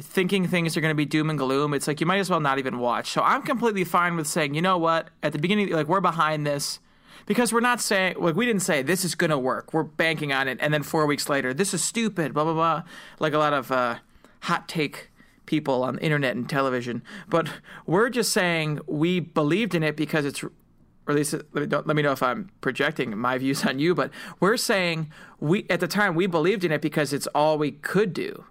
thinking 0.00 0.48
things 0.48 0.76
are 0.76 0.80
going 0.80 0.90
to 0.90 0.96
be 0.96 1.04
doom 1.04 1.30
and 1.30 1.38
gloom, 1.38 1.72
it's 1.72 1.86
like 1.86 2.00
you 2.00 2.06
might 2.06 2.18
as 2.18 2.28
well 2.28 2.40
not 2.40 2.58
even 2.58 2.78
watch. 2.78 3.10
So 3.10 3.22
I'm 3.22 3.42
completely 3.42 3.84
fine 3.84 4.16
with 4.16 4.26
saying, 4.26 4.54
you 4.54 4.62
know 4.62 4.78
what, 4.78 5.08
at 5.22 5.32
the 5.32 5.38
beginning, 5.38 5.70
like 5.70 5.86
we're 5.86 6.00
behind 6.00 6.46
this 6.46 6.80
because 7.26 7.52
we're 7.52 7.60
not 7.60 7.80
saying, 7.80 8.16
like 8.18 8.34
we 8.34 8.46
didn't 8.46 8.62
say 8.62 8.82
this 8.82 9.04
is 9.04 9.14
going 9.14 9.30
to 9.30 9.38
work. 9.38 9.72
We're 9.72 9.84
banking 9.84 10.32
on 10.32 10.48
it, 10.48 10.58
and 10.60 10.74
then 10.74 10.82
four 10.82 11.06
weeks 11.06 11.28
later, 11.28 11.54
this 11.54 11.72
is 11.74 11.82
stupid, 11.82 12.34
blah 12.34 12.44
blah 12.44 12.54
blah, 12.54 12.82
like 13.18 13.32
a 13.32 13.38
lot 13.38 13.52
of 13.52 13.70
uh, 13.70 13.96
hot 14.40 14.68
take 14.68 15.10
people 15.46 15.82
on 15.82 15.96
the 15.96 16.02
internet 16.02 16.34
and 16.34 16.48
television. 16.48 17.02
But 17.28 17.48
we're 17.86 18.10
just 18.10 18.32
saying 18.32 18.80
we 18.86 19.20
believed 19.20 19.74
in 19.74 19.82
it 19.82 19.96
because 19.96 20.24
it's. 20.24 20.44
Or 21.06 21.12
at 21.12 21.16
least 21.16 21.34
uh, 21.34 21.38
let 21.52 21.70
me, 21.70 21.76
let 21.76 21.96
me 21.96 22.02
know 22.02 22.12
if 22.12 22.22
I'm 22.22 22.50
projecting 22.60 23.16
my 23.16 23.38
views 23.44 23.64
on 23.64 23.78
you, 23.78 23.94
but 23.94 24.10
we're 24.40 24.56
saying 24.56 25.10
we 25.40 25.66
at 25.68 25.80
the 25.80 25.88
time 25.88 26.14
we 26.14 26.26
believed 26.26 26.64
in 26.64 26.72
it 26.72 26.80
because 26.80 27.12
it's 27.12 27.26
all 27.28 27.58
we 27.58 27.72
could 27.72 28.12
do. 28.12 28.44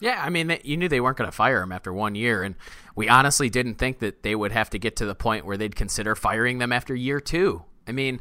Yeah, 0.00 0.22
I 0.24 0.30
mean, 0.30 0.46
they, 0.46 0.60
you 0.64 0.78
knew 0.78 0.88
they 0.88 1.00
weren't 1.00 1.18
going 1.18 1.28
to 1.28 1.36
fire 1.36 1.62
him 1.62 1.72
after 1.72 1.92
one 1.92 2.14
year, 2.14 2.42
and 2.42 2.54
we 2.96 3.08
honestly 3.08 3.50
didn't 3.50 3.74
think 3.74 3.98
that 3.98 4.22
they 4.22 4.34
would 4.34 4.50
have 4.50 4.70
to 4.70 4.78
get 4.78 4.96
to 4.96 5.06
the 5.06 5.14
point 5.14 5.44
where 5.44 5.58
they'd 5.58 5.76
consider 5.76 6.16
firing 6.16 6.58
them 6.58 6.72
after 6.72 6.94
year 6.94 7.20
two. 7.20 7.64
I 7.86 7.92
mean, 7.92 8.20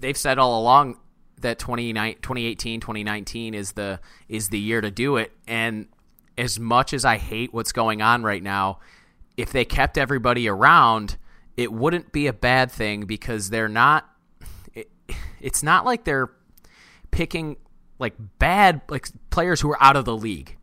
they've 0.00 0.16
said 0.16 0.38
all 0.38 0.58
along 0.58 0.98
that 1.40 1.58
2018, 1.58 2.80
2019 2.80 3.54
is 3.54 3.72
the 3.72 4.00
is 4.28 4.48
the 4.48 4.58
year 4.58 4.80
to 4.80 4.90
do 4.90 5.16
it, 5.16 5.32
and 5.46 5.88
as 6.38 6.58
much 6.58 6.92
as 6.92 7.04
I 7.04 7.18
hate 7.18 7.52
what's 7.52 7.72
going 7.72 8.02
on 8.02 8.22
right 8.22 8.42
now, 8.42 8.78
if 9.36 9.52
they 9.52 9.64
kept 9.64 9.98
everybody 9.98 10.48
around, 10.48 11.16
it 11.56 11.72
wouldn't 11.72 12.12
be 12.12 12.26
a 12.26 12.32
bad 12.32 12.70
thing 12.70 13.06
because 13.06 13.50
they're 13.50 13.68
not. 13.68 14.08
It, 14.74 14.90
it's 15.40 15.62
not 15.62 15.84
like 15.84 16.04
they're 16.04 16.30
picking 17.10 17.56
like 17.98 18.14
bad 18.38 18.80
like 18.88 19.08
players 19.30 19.60
who 19.60 19.70
are 19.70 19.82
out 19.82 19.96
of 19.96 20.04
the 20.04 20.16
league 20.16 20.56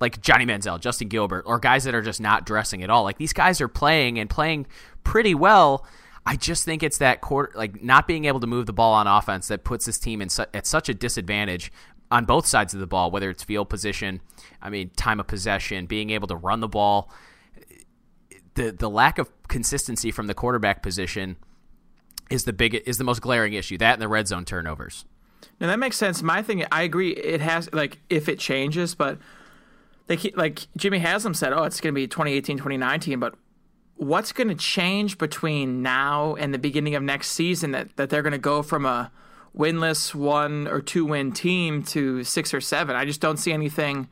like 0.00 0.20
Johnny 0.20 0.46
Manziel, 0.46 0.80
Justin 0.80 1.08
Gilbert, 1.08 1.44
or 1.46 1.58
guys 1.58 1.84
that 1.84 1.94
are 1.94 2.02
just 2.02 2.20
not 2.20 2.46
dressing 2.46 2.82
at 2.82 2.90
all. 2.90 3.02
Like 3.02 3.18
these 3.18 3.32
guys 3.32 3.60
are 3.60 3.68
playing 3.68 4.18
and 4.18 4.30
playing 4.30 4.66
pretty 5.04 5.34
well. 5.34 5.84
I 6.24 6.36
just 6.36 6.64
think 6.64 6.82
it's 6.82 6.98
that 6.98 7.20
quarter, 7.20 7.52
like 7.56 7.82
not 7.82 8.06
being 8.06 8.26
able 8.26 8.40
to 8.40 8.46
move 8.46 8.66
the 8.66 8.72
ball 8.72 8.94
on 8.94 9.06
offense 9.06 9.48
that 9.48 9.64
puts 9.64 9.86
this 9.86 9.98
team 9.98 10.20
in 10.20 10.28
su- 10.28 10.44
at 10.52 10.66
such 10.66 10.88
a 10.88 10.94
disadvantage 10.94 11.72
on 12.10 12.24
both 12.24 12.46
sides 12.46 12.74
of 12.74 12.80
the 12.80 12.86
ball, 12.86 13.10
whether 13.10 13.30
it's 13.30 13.42
field 13.42 13.68
position, 13.68 14.20
I 14.62 14.70
mean 14.70 14.90
time 14.90 15.20
of 15.20 15.26
possession, 15.26 15.86
being 15.86 16.10
able 16.10 16.28
to 16.28 16.36
run 16.36 16.60
the 16.60 16.68
ball. 16.68 17.10
The 18.58 18.72
the 18.72 18.90
lack 18.90 19.18
of 19.18 19.30
consistency 19.46 20.10
from 20.10 20.26
the 20.26 20.34
quarterback 20.34 20.82
position 20.82 21.36
is 22.28 22.42
the 22.42 22.52
big 22.52 22.74
is 22.74 22.98
the 22.98 23.04
most 23.04 23.20
glaring 23.20 23.52
issue. 23.52 23.78
That 23.78 23.92
and 23.92 24.02
the 24.02 24.08
red 24.08 24.26
zone 24.26 24.44
turnovers. 24.44 25.04
Now 25.60 25.68
that 25.68 25.78
makes 25.78 25.96
sense. 25.96 26.24
My 26.24 26.42
thing, 26.42 26.64
I 26.72 26.82
agree. 26.82 27.10
It 27.10 27.40
has 27.40 27.72
like 27.72 27.98
if 28.10 28.28
it 28.28 28.40
changes, 28.40 28.96
but 28.96 29.18
they 30.08 30.16
keep, 30.16 30.36
like 30.36 30.66
Jimmy 30.76 30.98
Haslam 30.98 31.34
said, 31.34 31.52
oh, 31.52 31.62
it's 31.62 31.80
going 31.80 31.94
to 31.94 31.96
be 31.96 32.08
2018, 32.08 32.56
2019, 32.56 33.20
but 33.20 33.36
what's 33.94 34.32
going 34.32 34.48
to 34.48 34.56
change 34.56 35.18
between 35.18 35.80
now 35.80 36.34
and 36.34 36.52
the 36.52 36.58
beginning 36.58 36.96
of 36.96 37.02
next 37.04 37.28
season 37.28 37.70
that, 37.70 37.94
that 37.96 38.10
they're 38.10 38.22
going 38.22 38.32
to 38.32 38.38
go 38.38 38.62
from 38.62 38.84
a 38.84 39.12
winless 39.56 40.16
one 40.16 40.66
or 40.66 40.80
two 40.80 41.04
win 41.04 41.30
team 41.30 41.84
to 41.84 42.24
six 42.24 42.52
or 42.52 42.60
seven? 42.60 42.96
I 42.96 43.04
just 43.04 43.20
don't 43.20 43.36
see 43.36 43.52
anything 43.52 44.08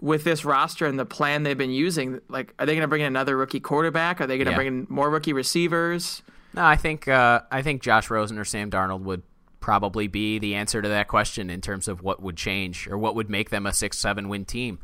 with 0.00 0.24
this 0.24 0.44
roster 0.44 0.86
and 0.86 0.98
the 0.98 1.04
plan 1.04 1.42
they've 1.42 1.58
been 1.58 1.70
using. 1.70 2.20
Like, 2.28 2.54
are 2.58 2.66
they 2.66 2.72
going 2.72 2.82
to 2.82 2.88
bring 2.88 3.02
in 3.02 3.06
another 3.06 3.36
rookie 3.36 3.60
quarterback? 3.60 4.20
Are 4.20 4.26
they 4.26 4.36
going 4.38 4.46
to 4.46 4.52
Yeah. 4.52 4.56
bring 4.56 4.66
in 4.68 4.86
more 4.88 5.10
rookie 5.10 5.32
receivers? 5.32 6.22
No, 6.54 6.64
I 6.64 6.76
think 6.76 7.06
uh, 7.06 7.42
I 7.50 7.62
think 7.62 7.82
Josh 7.82 8.10
Rosen 8.10 8.38
or 8.38 8.44
Sam 8.44 8.70
Darnold 8.70 9.02
would 9.02 9.22
probably 9.60 10.08
be 10.08 10.38
the 10.38 10.54
answer 10.54 10.80
to 10.80 10.88
that 10.88 11.06
question 11.06 11.50
in 11.50 11.60
terms 11.60 11.86
of 11.86 12.02
what 12.02 12.22
would 12.22 12.36
change 12.36 12.88
or 12.88 12.96
what 12.98 13.14
would 13.14 13.28
make 13.30 13.50
them 13.50 13.66
a 13.66 13.72
six 13.72 13.98
seven 13.98 14.28
win 14.28 14.44
team. 14.44 14.78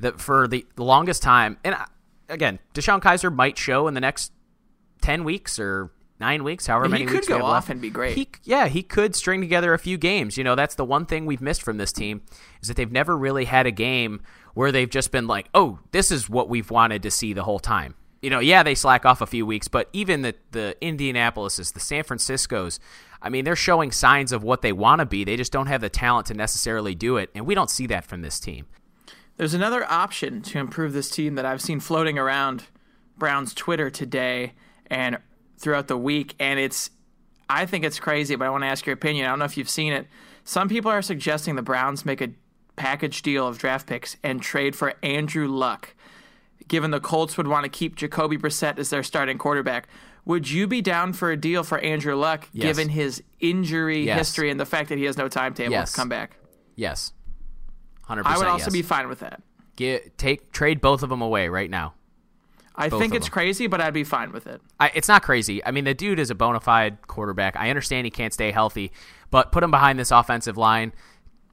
That 0.00 0.20
for 0.20 0.48
the, 0.48 0.64
longest 0.76 1.22
time, 1.22 1.58
and 1.64 1.74
uh, 1.74 1.84
again, 2.28 2.58
DeShone 2.74 3.00
Kizer 3.02 3.34
might 3.34 3.58
show 3.58 3.86
in 3.88 3.94
the 3.94 4.00
next 4.00 4.32
ten 5.02 5.24
weeks 5.24 5.58
or 5.58 5.90
nine 6.20 6.42
weeks, 6.42 6.66
however 6.66 6.86
He 6.86 6.90
many 6.92 7.04
could 7.04 7.14
weeks 7.14 7.28
go 7.28 7.34
we 7.36 7.42
have 7.42 7.44
off 7.48 7.52
left. 7.64 7.70
and 7.70 7.80
be 7.80 7.90
great. 7.90 8.16
He, 8.16 8.28
yeah, 8.44 8.66
he 8.68 8.82
could 8.82 9.14
string 9.14 9.40
together 9.40 9.72
a 9.74 9.78
few 9.78 9.96
games. 9.98 10.36
You 10.36 10.42
know, 10.44 10.54
that's 10.56 10.74
the 10.74 10.84
one 10.84 11.04
thing 11.06 11.26
we've 11.26 11.40
missed 11.40 11.62
from 11.62 11.76
this 11.78 11.92
team 11.92 12.22
is 12.60 12.68
that 12.68 12.76
they've 12.76 12.90
never 12.90 13.16
really 13.16 13.44
had 13.44 13.66
a 13.66 13.70
game 13.70 14.20
where 14.54 14.72
they've 14.72 14.90
just 14.90 15.10
been 15.10 15.26
like, 15.26 15.48
"Oh, 15.54 15.78
this 15.92 16.10
is 16.10 16.28
what 16.28 16.48
we've 16.48 16.70
wanted 16.70 17.02
to 17.02 17.10
see 17.10 17.32
the 17.32 17.44
whole 17.44 17.58
time." 17.58 17.94
You 18.22 18.30
know, 18.30 18.40
yeah, 18.40 18.62
they 18.62 18.74
slack 18.74 19.06
off 19.06 19.20
a 19.20 19.26
few 19.26 19.46
weeks, 19.46 19.68
but 19.68 19.88
even 19.92 20.22
the 20.22 20.34
the 20.50 20.76
Indianapolis's, 20.80 21.72
the 21.72 21.80
San 21.80 22.04
Francisco's, 22.04 22.80
I 23.22 23.28
mean, 23.28 23.44
they're 23.44 23.56
showing 23.56 23.92
signs 23.92 24.32
of 24.32 24.42
what 24.42 24.62
they 24.62 24.72
want 24.72 25.00
to 25.00 25.06
be. 25.06 25.24
They 25.24 25.36
just 25.36 25.52
don't 25.52 25.66
have 25.66 25.80
the 25.80 25.88
talent 25.88 26.26
to 26.28 26.34
necessarily 26.34 26.94
do 26.94 27.16
it, 27.16 27.30
and 27.34 27.46
we 27.46 27.54
don't 27.54 27.70
see 27.70 27.86
that 27.86 28.04
from 28.04 28.22
this 28.22 28.38
team. 28.40 28.66
There's 29.36 29.54
another 29.54 29.84
option 29.88 30.42
to 30.42 30.58
improve 30.58 30.92
this 30.92 31.10
team 31.10 31.36
that 31.36 31.46
I've 31.46 31.62
seen 31.62 31.78
floating 31.78 32.18
around 32.18 32.64
Brown's 33.16 33.54
Twitter 33.54 33.88
today 33.88 34.54
and 34.88 35.18
throughout 35.58 35.88
the 35.88 35.96
week, 35.96 36.34
and 36.40 36.58
it's 36.58 36.90
I 37.48 37.66
think 37.66 37.84
it's 37.84 37.98
crazy, 37.98 38.36
but 38.36 38.46
I 38.46 38.50
want 38.50 38.64
to 38.64 38.68
ask 38.68 38.84
your 38.84 38.94
opinion. 38.94 39.26
I 39.26 39.30
don't 39.30 39.38
know 39.38 39.44
if 39.44 39.56
you've 39.56 39.70
seen 39.70 39.92
it. 39.92 40.06
Some 40.44 40.68
people 40.68 40.90
are 40.90 41.02
suggesting 41.02 41.56
the 41.56 41.62
Browns 41.62 42.04
make 42.04 42.20
a 42.20 42.30
package 42.78 43.22
deal 43.22 43.46
of 43.46 43.58
draft 43.58 43.86
picks 43.86 44.16
and 44.22 44.40
trade 44.40 44.74
for 44.76 44.94
Andrew 45.02 45.46
Luck, 45.48 45.94
given 46.68 46.90
the 46.90 47.00
Colts 47.00 47.36
would 47.36 47.48
want 47.48 47.64
to 47.64 47.68
keep 47.70 47.96
Jacoby 47.96 48.38
Brissett 48.38 48.78
as 48.78 48.90
their 48.90 49.02
starting 49.02 49.36
quarterback. 49.38 49.88
Would 50.24 50.50
you 50.50 50.66
be 50.66 50.80
down 50.82 51.12
for 51.14 51.30
a 51.30 51.36
deal 51.36 51.64
for 51.64 51.78
Andrew 51.78 52.14
Luck, 52.14 52.48
Yes. 52.52 52.64
given 52.76 52.90
his 52.90 53.22
injury 53.40 54.04
Yes. 54.04 54.18
history 54.18 54.50
and 54.50 54.60
the 54.60 54.66
fact 54.66 54.88
that 54.90 54.98
he 54.98 55.04
has 55.04 55.16
no 55.16 55.28
timetable 55.28 55.72
Yes. 55.72 55.92
to 55.92 55.96
come 55.96 56.08
back? 56.08 56.36
Yes, 56.76 57.12
hundred 58.04 58.26
I 58.26 58.36
would 58.38 58.46
also 58.46 58.70
be 58.70 58.82
fine 58.82 59.08
with 59.08 59.20
that. 59.20 59.42
Get, 59.76 60.18
take 60.18 60.52
trade 60.52 60.80
both 60.80 61.02
of 61.02 61.08
them 61.08 61.22
away 61.22 61.48
right 61.48 61.70
now. 61.70 61.94
I 62.80 62.88
Both 62.90 63.00
think 63.00 63.14
it's 63.14 63.26
them. 63.26 63.32
crazy, 63.32 63.66
but 63.66 63.80
I'd 63.80 63.92
be 63.94 64.04
fine 64.04 64.30
with 64.30 64.46
it. 64.46 64.60
I, 64.78 64.92
it's 64.94 65.08
not 65.08 65.22
crazy. 65.24 65.64
I 65.64 65.72
mean, 65.72 65.82
the 65.84 65.94
dude 65.94 66.20
is 66.20 66.30
a 66.30 66.34
bona 66.36 66.60
fide 66.60 67.08
quarterback. 67.08 67.56
I 67.56 67.70
understand 67.70 68.04
he 68.06 68.10
can't 68.10 68.32
stay 68.32 68.52
healthy, 68.52 68.92
but 69.32 69.50
put 69.50 69.64
him 69.64 69.70
behind 69.72 69.98
this 69.98 70.12
offensive 70.12 70.56
line 70.56 70.92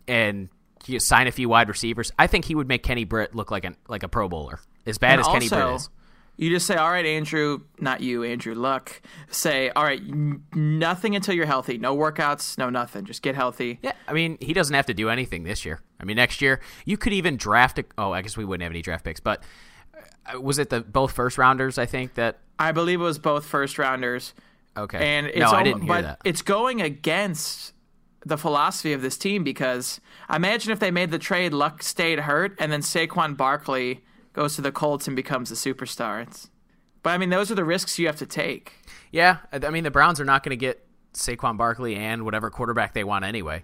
and 0.07 0.49
you 0.87 0.99
sign 0.99 1.27
a 1.27 1.31
few 1.31 1.49
wide 1.49 1.69
receivers. 1.69 2.11
I 2.17 2.27
think 2.27 2.45
he 2.45 2.55
would 2.55 2.67
make 2.67 2.83
Kenny 2.83 3.03
Britt 3.03 3.35
look 3.35 3.51
like 3.51 3.65
an 3.65 3.75
like 3.87 4.03
a 4.03 4.07
Pro 4.07 4.27
Bowler. 4.29 4.59
As 4.85 4.97
bad 4.97 5.13
And 5.13 5.21
as 5.21 5.27
Kenny 5.27 5.49
Britt 5.49 5.75
is. 5.75 5.89
You 6.37 6.49
just 6.49 6.67
say, 6.67 6.75
all 6.75 6.89
right, 6.89 7.05
Andrew, 7.05 7.61
not 7.79 8.01
you, 8.01 8.23
Andrew 8.23 8.55
Luck. 8.55 9.01
Say, 9.29 9.69
all 9.69 9.85
right, 9.85 10.01
n- 10.01 10.43
nothing 10.53 11.15
until 11.15 11.33
you're 11.33 11.45
healthy. 11.45 11.77
No 11.77 11.95
workouts, 11.95 12.57
no 12.57 12.69
nothing. 12.69 13.05
Just 13.05 13.21
get 13.21 13.35
healthy. 13.35 13.79
Yeah, 13.81 13.93
I 14.05 14.11
mean, 14.11 14.37
he 14.41 14.51
doesn't 14.51 14.75
have 14.75 14.85
to 14.87 14.93
do 14.93 15.09
anything 15.09 15.43
this 15.43 15.63
year. 15.63 15.79
I 15.97 16.03
mean, 16.03 16.17
next 16.17 16.41
year 16.41 16.59
you 16.83 16.97
could 16.97 17.13
even 17.13 17.37
draft 17.37 17.79
a. 17.79 17.85
Oh, 17.97 18.11
I 18.11 18.21
guess 18.21 18.35
we 18.35 18.43
wouldn't 18.43 18.63
have 18.63 18.71
any 18.73 18.81
draft 18.81 19.05
picks, 19.05 19.21
but 19.21 19.43
uh, 20.33 20.41
was 20.41 20.59
it 20.59 20.69
the 20.69 20.81
both 20.81 21.13
first 21.13 21.37
rounders? 21.37 21.77
I 21.77 21.85
think 21.85 22.15
that. 22.15 22.39
I 22.59 22.73
believe 22.73 22.99
it 22.99 23.03
was 23.03 23.19
both 23.19 23.45
first 23.45 23.77
rounders. 23.77 24.33
Okay. 24.77 24.97
And 25.17 25.27
it's 25.27 25.39
no, 25.39 25.51
I 25.51 25.63
didn't 25.63 25.83
hear 25.83 25.87
but 25.87 26.01
that. 26.01 26.19
it's 26.25 26.41
going 26.41 26.81
against 26.81 27.73
the 28.25 28.37
philosophy 28.37 28.91
of 28.91 29.01
this 29.01 29.17
team 29.17 29.43
because 29.43 30.01
imagine 30.33 30.71
if 30.71 30.79
they 30.79 30.91
made 30.91 31.11
the 31.11 31.19
trade, 31.19 31.53
Luck 31.53 31.83
stayed 31.83 32.21
hurt, 32.21 32.55
and 32.59 32.71
then 32.71 32.81
Saquon 32.81 33.37
Barkley 33.37 34.03
goes 34.33 34.55
to 34.55 34.61
the 34.61 34.71
Colts 34.71 35.07
and 35.07 35.15
becomes 35.15 35.51
a 35.51 35.55
superstar. 35.55 36.23
It's, 36.23 36.49
but 37.03 37.11
I 37.11 37.17
mean, 37.17 37.29
those 37.29 37.51
are 37.51 37.55
the 37.55 37.63
risks 37.63 37.99
you 37.99 38.07
have 38.07 38.17
to 38.17 38.25
take. 38.25 38.73
Yeah, 39.11 39.37
I 39.51 39.69
mean 39.69 39.83
the 39.83 39.91
Browns 39.91 40.19
are 40.19 40.25
not 40.25 40.43
going 40.43 40.51
to 40.51 40.57
get 40.57 40.85
Saquon 41.13 41.57
Barkley 41.57 41.95
and 41.95 42.25
whatever 42.25 42.49
quarterback 42.49 42.93
they 42.93 43.03
want 43.03 43.25
anyway. 43.25 43.63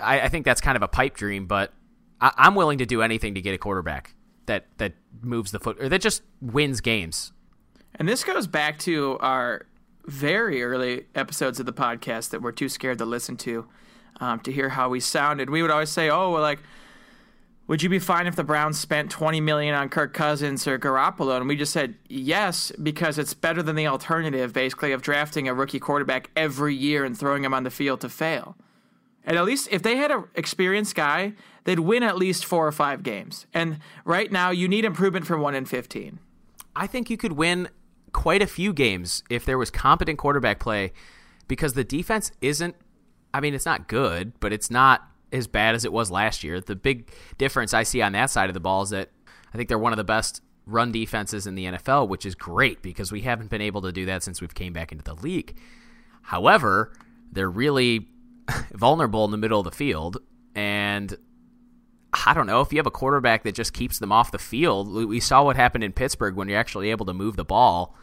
I, 0.00 0.22
I 0.22 0.28
think 0.28 0.44
that's 0.44 0.60
kind 0.60 0.76
of 0.76 0.82
a 0.82 0.88
pipe 0.88 1.16
dream, 1.16 1.46
but 1.46 1.72
I, 2.20 2.32
I'm 2.36 2.54
willing 2.54 2.78
to 2.78 2.86
do 2.86 3.02
anything 3.02 3.34
to 3.34 3.40
get 3.40 3.54
a 3.54 3.58
quarterback 3.58 4.14
that 4.46 4.66
that 4.78 4.92
moves 5.22 5.50
the 5.50 5.60
foot 5.60 5.80
or 5.80 5.88
that 5.88 6.02
just 6.02 6.22
wins 6.40 6.80
games. 6.80 7.32
And 7.96 8.08
this 8.08 8.24
goes 8.24 8.46
back 8.46 8.78
to 8.80 9.18
our 9.20 9.66
very 10.06 10.62
early 10.62 11.06
episodes 11.14 11.60
of 11.60 11.66
the 11.66 11.72
podcast 11.72 12.30
that 12.30 12.42
we're 12.42 12.52
too 12.52 12.68
scared 12.68 12.98
to 12.98 13.04
listen 13.04 13.36
to, 13.38 13.66
um, 14.20 14.40
to 14.40 14.52
hear 14.52 14.70
how 14.70 14.88
we 14.88 15.00
sounded. 15.00 15.50
We 15.50 15.62
would 15.62 15.70
always 15.70 15.90
say, 15.90 16.10
"Oh, 16.10 16.32
well, 16.32 16.42
like, 16.42 16.60
would 17.66 17.82
you 17.82 17.88
be 17.88 17.98
fine 17.98 18.26
if 18.26 18.36
the 18.36 18.44
Browns 18.44 18.78
spent 18.78 19.10
twenty 19.10 19.40
million 19.40 19.74
on 19.74 19.88
Kirk 19.88 20.12
Cousins 20.12 20.66
or 20.66 20.78
Garoppolo?" 20.78 21.36
And 21.36 21.48
we 21.48 21.56
just 21.56 21.72
said 21.72 21.94
yes 22.08 22.72
because 22.82 23.18
it's 23.18 23.34
better 23.34 23.62
than 23.62 23.76
the 23.76 23.86
alternative, 23.86 24.52
basically, 24.52 24.92
of 24.92 25.02
drafting 25.02 25.48
a 25.48 25.54
rookie 25.54 25.80
quarterback 25.80 26.30
every 26.36 26.74
year 26.74 27.04
and 27.04 27.18
throwing 27.18 27.44
him 27.44 27.54
on 27.54 27.64
the 27.64 27.70
field 27.70 28.00
to 28.02 28.08
fail. 28.08 28.56
And 29.24 29.36
at 29.36 29.44
least 29.44 29.68
if 29.70 29.82
they 29.82 29.96
had 29.96 30.10
an 30.10 30.24
experienced 30.34 30.94
guy, 30.94 31.32
they'd 31.64 31.78
win 31.78 32.02
at 32.02 32.18
least 32.18 32.44
four 32.44 32.66
or 32.66 32.72
five 32.72 33.02
games. 33.02 33.46
And 33.54 33.78
right 34.04 34.30
now, 34.30 34.50
you 34.50 34.68
need 34.68 34.84
improvement 34.84 35.26
from 35.26 35.40
one 35.40 35.54
in 35.54 35.64
fifteen. 35.64 36.18
I 36.76 36.86
think 36.86 37.08
you 37.08 37.16
could 37.16 37.32
win 37.32 37.68
quite 38.12 38.42
a 38.42 38.46
few 38.46 38.72
games 38.72 39.22
if 39.30 39.44
there 39.44 39.58
was 39.58 39.70
competent 39.70 40.18
quarterback 40.18 40.60
play 40.60 40.92
because 41.48 41.74
the 41.74 41.84
defense 41.84 42.32
isn't 42.40 42.76
I 43.34 43.40
mean 43.40 43.52
it's 43.52 43.66
not 43.66 43.88
good, 43.88 44.32
but 44.40 44.52
it's 44.52 44.70
not 44.70 45.06
as 45.32 45.46
bad 45.46 45.74
as 45.74 45.84
it 45.84 45.92
was 45.92 46.10
last 46.10 46.44
year. 46.44 46.60
The 46.60 46.76
big 46.76 47.10
difference 47.36 47.74
I 47.74 47.82
see 47.82 48.00
on 48.00 48.12
that 48.12 48.30
side 48.30 48.48
of 48.48 48.54
the 48.54 48.60
ball 48.60 48.82
is 48.82 48.90
that 48.90 49.10
I 49.52 49.56
think 49.56 49.68
they're 49.68 49.78
one 49.78 49.92
of 49.92 49.96
the 49.96 50.04
best 50.04 50.40
run 50.66 50.92
defenses 50.92 51.46
in 51.46 51.56
the 51.56 51.66
NFL, 51.66 52.08
which 52.08 52.24
is 52.24 52.34
great 52.34 52.80
because 52.80 53.12
we 53.12 53.22
haven't 53.22 53.50
been 53.50 53.60
able 53.60 53.82
to 53.82 53.92
do 53.92 54.06
that 54.06 54.22
since 54.22 54.40
we've 54.40 54.54
came 54.54 54.72
back 54.72 54.92
into 54.92 55.04
the 55.04 55.14
league. 55.14 55.58
However, 56.22 56.92
they're 57.30 57.50
really 57.50 58.08
vulnerable 58.72 59.24
in 59.24 59.30
the 59.32 59.36
middle 59.36 59.58
of 59.58 59.64
the 59.64 59.72
field, 59.72 60.18
and 60.54 61.16
I 62.26 62.32
don't 62.32 62.46
know 62.46 62.60
if 62.60 62.72
you 62.72 62.78
have 62.78 62.86
a 62.86 62.92
quarterback 62.92 63.42
that 63.42 63.54
just 63.54 63.72
keeps 63.72 63.98
them 63.98 64.12
off 64.12 64.30
the 64.30 64.38
field. 64.38 64.88
We- 64.92 65.20
saw 65.20 65.42
what 65.42 65.56
happened 65.56 65.82
in 65.84 65.92
Pittsburgh 65.92 66.36
when 66.36 66.48
you're 66.48 66.58
actually 66.58 66.90
able 66.90 67.06
to 67.06 67.14
move 67.14 67.36
the 67.36 67.44
ball. 67.44 67.96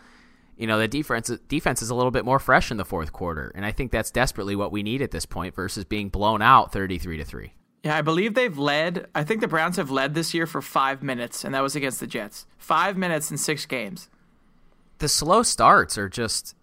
You 0.62 0.68
know, 0.68 0.78
the 0.78 0.88
defense 0.88 1.32
defense 1.48 1.82
is 1.82 1.90
a 1.90 1.96
little 1.96 2.12
bit 2.12 2.24
more 2.24 2.38
fresh 2.38 2.70
in 2.70 2.78
the 2.78 2.86
fourth 2.86 3.12
quarter, 3.12 3.52
and 3.56 3.66
I 3.66 3.72
think 3.72 3.92
that's 3.92 4.12
desperately 4.12 4.56
what 4.56 4.72
we 4.72 4.84
need 4.84 5.02
at 5.02 5.10
this 5.10 5.26
point 5.26 5.56
versus 5.56 5.86
being 5.86 6.10
blown 6.10 6.44
out 6.44 6.72
33 6.72 7.18
to 7.18 7.26
3. 7.26 7.54
Yeah, 7.82 7.98
I 7.98 8.04
believe 8.04 8.36
they've 8.36 8.56
led. 8.56 9.08
I 9.16 9.24
think 9.24 9.42
the 9.42 9.48
Browns 9.48 9.78
have 9.78 9.90
led 9.90 10.14
this 10.14 10.36
year 10.36 10.46
for 10.46 10.62
five 10.62 11.02
minutes, 11.02 11.44
and 11.44 11.56
that 11.56 11.62
was 11.62 11.76
against 11.76 12.00
the 12.00 12.06
Jets. 12.06 12.46
Five 12.60 12.96
minutes 12.96 13.32
in 13.32 13.38
six 13.38 13.66
games. 13.66 14.08
the 15.00 15.10
slow 15.10 15.42
starts 15.42 15.98
are 15.98 16.08
just 16.08 16.56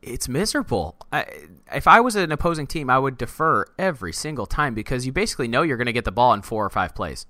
it's 0.00 0.28
miserable. 0.28 0.94
I, 1.12 1.26
if 1.72 1.88
I 1.88 2.00
was 2.00 2.14
an 2.14 2.30
opposing 2.30 2.68
team, 2.68 2.88
I 2.88 3.00
would 3.00 3.18
defer 3.18 3.66
every 3.80 4.12
single 4.12 4.46
time 4.46 4.74
because 4.74 5.06
you 5.06 5.12
basically 5.12 5.48
know 5.48 5.62
you're 5.62 5.76
going 5.76 5.86
to 5.86 5.92
get 5.92 6.04
the 6.04 6.12
ball 6.12 6.34
in 6.34 6.42
four 6.42 6.64
or 6.64 6.70
five 6.70 6.94
plays. 6.94 7.26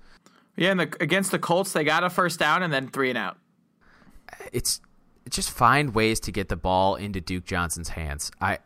Yeah, 0.55 0.73
and 0.73 0.81
the, 0.81 0.97
against 1.01 1.31
the 1.31 1.39
Colts, 1.39 1.73
they 1.73 1.83
got 1.83 2.05
a 2.05 2.11
first 2.11 2.39
down 2.39 2.63
and 2.63 2.71
then 2.71 2.89
three 2.89 3.09
and 3.09 3.17
out. 3.17 3.39
It's 4.53 4.83
just 5.31 5.51
find 5.51 5.95
ways 5.95 6.21
to 6.21 6.33
get 6.33 6.49
the 6.49 6.57
ball 6.57 6.97
into 6.97 7.21
Duke 7.21 7.45
Johnson's 7.45 7.91
hands. 7.91 8.31
I 8.41 8.59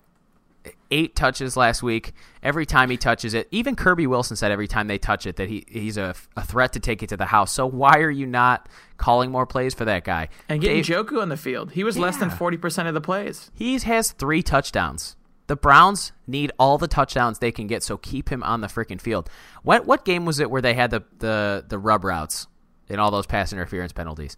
eight 0.90 1.14
touches 1.14 1.56
last 1.56 1.82
week. 1.82 2.12
Every 2.42 2.66
time 2.66 2.90
he 2.90 2.96
touches 2.96 3.34
it, 3.34 3.48
even 3.50 3.76
Kirby 3.76 4.06
Wilson 4.06 4.36
said 4.36 4.52
every 4.52 4.68
time 4.68 4.88
they 4.88 4.98
touch 4.98 5.26
it 5.26 5.36
that 5.36 5.48
he 5.48 5.64
he's 5.68 5.96
a, 5.96 6.14
a 6.36 6.42
threat 6.42 6.72
to 6.74 6.80
take 6.80 7.02
it 7.02 7.08
to 7.10 7.16
the 7.16 7.26
house. 7.26 7.52
So 7.52 7.66
why 7.66 7.98
are 7.98 8.10
you 8.10 8.26
not 8.26 8.68
calling 8.96 9.30
more 9.30 9.46
plays 9.46 9.74
for 9.74 9.84
that 9.84 10.04
guy? 10.04 10.28
And 10.48 10.60
getting 10.60 10.82
Dave- 10.82 11.06
Njoku 11.06 11.20
on 11.20 11.28
the 11.28 11.36
field. 11.36 11.72
He 11.72 11.84
was 11.84 11.98
less 11.98 12.16
than 12.16 12.30
40% 12.30 12.88
of 12.88 12.94
the 12.94 13.00
plays. 13.00 13.50
He 13.54 13.78
has 13.78 14.12
three 14.12 14.42
touchdowns. 14.42 15.16
The 15.46 15.56
Browns 15.56 16.12
need 16.26 16.52
all 16.58 16.76
the 16.76 16.88
touchdowns 16.88 17.38
they 17.38 17.52
can 17.52 17.66
get, 17.66 17.82
so 17.82 17.96
keep 17.96 18.30
him 18.30 18.42
on 18.42 18.60
the 18.60 18.66
freaking 18.66 19.00
field. 19.00 19.30
What 19.62 19.86
what 19.86 20.04
game 20.04 20.24
was 20.24 20.40
it 20.40 20.50
where 20.50 20.62
they 20.62 20.74
had 20.74 20.90
the 20.90 21.02
the, 21.18 21.64
the 21.66 21.78
rub 21.78 22.04
routes 22.04 22.46
and 22.88 23.00
all 23.00 23.10
those 23.10 23.26
pass 23.26 23.52
interference 23.52 23.92
penalties? 23.92 24.36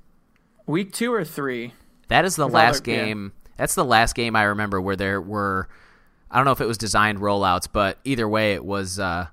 Week 0.66 0.92
two 0.92 1.12
or 1.12 1.24
three. 1.24 1.72
That 2.10 2.24
is 2.24 2.36
the 2.36 2.46
With 2.46 2.54
last 2.54 2.86
yeah. 2.86 2.96
game. 2.96 3.32
That's 3.56 3.74
the 3.74 3.84
last 3.84 4.14
game 4.14 4.36
I 4.36 4.42
remember 4.44 4.80
where 4.80 4.96
there 4.96 5.20
were. 5.20 5.68
I 6.30 6.36
don't 6.36 6.44
know 6.44 6.52
if 6.52 6.60
it 6.60 6.66
was 6.66 6.78
designed 6.78 7.18
rollouts, 7.18 7.66
but 7.72 7.98
either 8.04 8.28
way, 8.28 8.52
it 8.52 8.64
was. 8.64 8.98
Uh, 8.98 9.26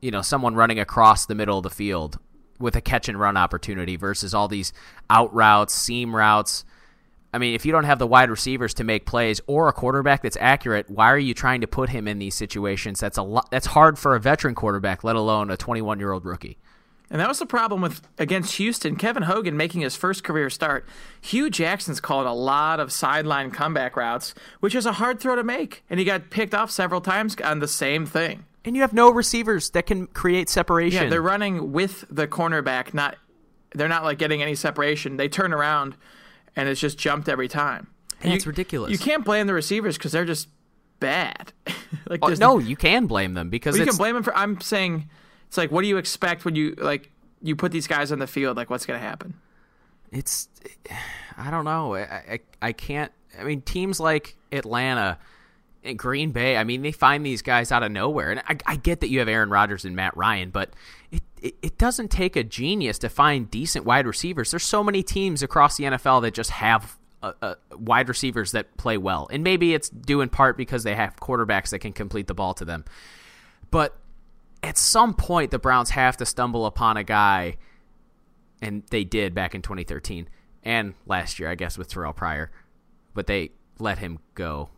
you 0.00 0.10
know, 0.10 0.22
someone 0.22 0.54
running 0.54 0.78
across 0.78 1.26
the 1.26 1.34
middle 1.34 1.58
of 1.58 1.62
the 1.62 1.70
field 1.70 2.18
with 2.58 2.76
a 2.76 2.80
catch 2.80 3.08
and 3.08 3.18
run 3.18 3.36
opportunity 3.36 3.96
versus 3.96 4.34
all 4.34 4.48
these 4.48 4.72
out 5.08 5.32
routes, 5.34 5.74
seam 5.74 6.14
routes. 6.14 6.64
I 7.32 7.38
mean, 7.38 7.54
if 7.54 7.64
you 7.64 7.72
don't 7.72 7.84
have 7.84 7.98
the 7.98 8.06
wide 8.06 8.28
receivers 8.28 8.74
to 8.74 8.84
make 8.84 9.06
plays 9.06 9.40
or 9.46 9.68
a 9.68 9.72
quarterback 9.72 10.22
that's 10.22 10.36
accurate, 10.40 10.90
why 10.90 11.10
are 11.12 11.18
you 11.18 11.32
trying 11.32 11.60
to 11.60 11.66
put 11.66 11.90
him 11.90 12.08
in 12.08 12.18
these 12.18 12.34
situations? 12.34 12.98
That's 13.00 13.18
a 13.18 13.22
lot. 13.22 13.50
That's 13.50 13.66
hard 13.66 13.98
for 13.98 14.16
a 14.16 14.20
veteran 14.20 14.54
quarterback, 14.54 15.04
let 15.04 15.16
alone 15.16 15.50
a 15.50 15.56
21 15.56 16.00
year 16.00 16.12
old 16.12 16.24
rookie. 16.24 16.58
And 17.10 17.20
that 17.20 17.26
was 17.26 17.40
the 17.40 17.46
problem 17.46 17.80
with 17.80 18.02
against 18.18 18.56
Houston. 18.56 18.94
Kevin 18.94 19.24
Hogan 19.24 19.56
making 19.56 19.80
his 19.80 19.96
first 19.96 20.22
career 20.22 20.48
start. 20.48 20.86
Hue 21.20 21.50
Jackson's 21.50 22.00
called 22.00 22.26
a 22.26 22.32
lot 22.32 22.78
of 22.78 22.92
sideline 22.92 23.50
comeback 23.50 23.96
routes, 23.96 24.32
which 24.60 24.76
is 24.76 24.86
a 24.86 24.92
hard 24.92 25.18
throw 25.18 25.34
to 25.34 25.42
make. 25.42 25.82
And 25.90 25.98
he 25.98 26.06
got 26.06 26.30
picked 26.30 26.54
off 26.54 26.70
several 26.70 27.00
times 27.00 27.34
on 27.42 27.58
the 27.58 27.66
same 27.66 28.06
thing. 28.06 28.44
And 28.64 28.76
you 28.76 28.82
have 28.82 28.92
no 28.92 29.10
receivers 29.10 29.70
that 29.70 29.86
can 29.86 30.06
create 30.06 30.48
separation. 30.48 31.04
Yeah, 31.04 31.10
they're 31.10 31.22
running 31.22 31.72
with 31.72 32.04
the 32.10 32.28
cornerback, 32.28 32.94
not 32.94 33.16
they're 33.74 33.88
not 33.88 34.04
like 34.04 34.18
getting 34.18 34.42
any 34.42 34.54
separation. 34.54 35.16
They 35.16 35.28
turn 35.28 35.52
around 35.52 35.96
and 36.56 36.68
it's 36.68 36.80
just 36.80 36.98
jumped 36.98 37.28
every 37.28 37.48
time. 37.48 37.88
And 38.22 38.32
it's 38.34 38.46
ridiculous. 38.46 38.92
You 38.92 38.98
can't 38.98 39.24
blame 39.24 39.46
the 39.46 39.54
receivers 39.54 39.96
because 39.96 40.12
they're 40.12 40.24
just 40.24 40.48
bad. 41.00 41.52
like 42.08 42.20
Oh, 42.22 42.34
no, 42.34 42.58
you 42.58 42.76
can 42.76 43.06
blame 43.06 43.34
them 43.34 43.48
because 43.50 43.76
you 43.76 43.82
it's 43.82 43.92
can 43.92 43.98
blame 43.98 44.14
them 44.14 44.22
for. 44.22 44.36
I'm 44.36 44.60
saying 44.60 45.08
it's 45.50 45.58
like, 45.58 45.72
what 45.72 45.82
do 45.82 45.88
you 45.88 45.96
expect 45.96 46.44
when 46.44 46.54
you 46.54 46.76
like 46.78 47.10
you 47.42 47.56
put 47.56 47.72
these 47.72 47.88
guys 47.88 48.12
on 48.12 48.20
the 48.20 48.28
field? 48.28 48.56
Like, 48.56 48.70
what's 48.70 48.86
going 48.86 48.98
to 48.98 49.04
happen? 49.06 49.34
it's 50.12 50.48
I 51.36 51.50
don't 51.50 51.64
know. 51.64 51.94
I, 51.94 52.00
I 52.00 52.40
I 52.62 52.72
can't. 52.72 53.12
I 53.38 53.44
mean, 53.44 53.62
teams 53.62 54.00
like 54.00 54.36
Atlanta 54.52 55.18
and 55.84 55.98
Green 55.98 56.32
Bay. 56.32 56.56
I 56.56 56.64
mean, 56.64 56.82
they 56.82 56.92
find 56.92 57.24
these 57.24 57.42
guys 57.42 57.72
out 57.72 57.82
of 57.82 57.92
nowhere, 57.92 58.30
and 58.30 58.40
I, 58.48 58.56
I 58.66 58.76
get 58.76 59.00
that 59.00 59.08
you 59.08 59.20
have 59.20 59.28
Aaron 59.28 59.50
Rodgers 59.50 59.84
and 59.84 59.94
Matt 59.96 60.16
Ryan, 60.16 60.50
but 60.50 60.70
it, 61.10 61.22
it 61.40 61.54
it 61.62 61.78
doesn't 61.78 62.10
take 62.10 62.36
a 62.36 62.44
genius 62.44 62.98
to 63.00 63.08
find 63.08 63.50
decent 63.50 63.84
wide 63.84 64.06
receivers. 64.06 64.50
There's 64.50 64.64
so 64.64 64.82
many 64.84 65.02
teams 65.02 65.42
across 65.42 65.76
the 65.76 65.84
NFL 65.84 66.22
that 66.22 66.34
just 66.34 66.50
have. 66.50 66.96
Uh, 67.22 67.32
uh, 67.42 67.54
wide 67.72 68.08
receivers 68.08 68.52
that 68.52 68.74
play 68.78 68.96
well, 68.96 69.28
and 69.30 69.44
maybe 69.44 69.74
it's 69.74 69.90
due 69.90 70.22
in 70.22 70.30
part 70.30 70.56
because 70.56 70.84
they 70.84 70.94
have 70.94 71.16
quarterbacks 71.16 71.68
that 71.68 71.80
can 71.80 71.92
complete 71.92 72.26
the 72.26 72.32
ball 72.32 72.54
to 72.54 72.64
them. 72.64 72.82
But 73.70 73.94
at 74.62 74.76
some 74.76 75.14
point, 75.14 75.50
the 75.50 75.58
Browns 75.58 75.90
have 75.90 76.16
to 76.18 76.26
stumble 76.26 76.66
upon 76.66 76.96
a 76.96 77.04
guy 77.04 77.56
and 78.62 78.82
they 78.90 79.04
did 79.04 79.34
back 79.34 79.54
in 79.54 79.62
2013 79.62 80.28
and 80.62 80.94
last 81.06 81.38
year, 81.38 81.48
I 81.48 81.54
guess, 81.54 81.78
with 81.78 81.90
Terrelle 81.92 82.14
Pryor, 82.14 82.50
but 83.14 83.26
they 83.26 83.52
let 83.78 83.98
him 83.98 84.18
go. 84.34 84.68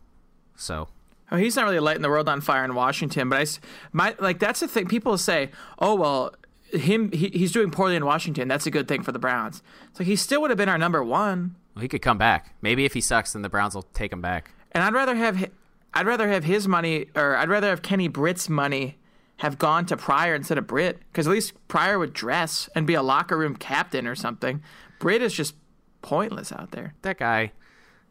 So 0.55 0.87
Oh, 1.31 1.37
he's 1.37 1.55
not 1.55 1.65
really 1.65 1.79
lighting 1.79 2.03
the 2.03 2.09
world 2.09 2.29
on 2.29 2.41
fire 2.41 2.63
in 2.63 2.75
Washington, 2.75 3.27
but 3.27 3.39
I, 3.39 3.45
my 3.91 4.15
like 4.19 4.37
that's 4.39 4.59
the 4.59 4.67
thing. 4.67 4.87
People 4.87 5.17
say, 5.17 5.49
"Oh 5.79 5.95
well, 5.95 6.35
him 6.71 7.11
he, 7.11 7.29
he's 7.29 7.51
doing 7.51 7.71
poorly 7.71 7.95
in 7.95 8.05
Washington. 8.05 8.47
That's 8.47 8.67
a 8.67 8.71
good 8.71 8.87
thing 8.87 9.01
for 9.01 9.11
the 9.11 9.19
Browns." 9.19 9.63
It's 9.89 9.99
like 9.99 10.07
he 10.07 10.15
still 10.15 10.41
would 10.41 10.51
have 10.51 10.57
been 10.57 10.69
our 10.69 10.77
number 10.77 11.03
one. 11.03 11.55
well, 11.73 11.81
he 11.81 11.87
could 11.87 12.03
come 12.03 12.19
back. 12.19 12.53
Maybe 12.61 12.85
if 12.85 12.93
he 12.93 13.01
sucks, 13.01 13.33
then 13.33 13.41
the 13.41 13.49
Browns 13.49 13.73
will 13.73 13.81
take 13.93 14.13
him 14.13 14.21
back. 14.21 14.51
And 14.73 14.83
I'd 14.83 14.93
rather 14.93 15.15
have 15.15 15.49
I'd 15.93 16.05
rather 16.05 16.29
have 16.29 16.43
his 16.43 16.67
money, 16.67 17.07
or 17.15 17.35
I'd 17.35 17.49
rather 17.49 17.69
have 17.69 17.81
Kenny 17.81 18.07
Britt's 18.07 18.47
money 18.47 18.97
have 19.37 19.57
gone 19.57 19.85
to 19.87 19.97
Pryor 19.97 20.35
instead 20.35 20.57
of 20.57 20.67
Britt, 20.67 20.99
because 21.11 21.27
at 21.27 21.31
least 21.31 21.53
Pryor 21.67 21.99
would 21.99 22.13
dress 22.13 22.69
and 22.75 22.87
be 22.87 22.93
a 22.93 23.01
locker 23.01 23.37
room 23.37 23.55
captain 23.55 24.07
or 24.07 24.15
something. 24.15 24.61
Britt 24.99 25.21
is 25.21 25.33
just 25.33 25.55
pointless 26.01 26.51
out 26.51 26.71
there. 26.71 26.93
That 27.01 27.17
guy, 27.17 27.51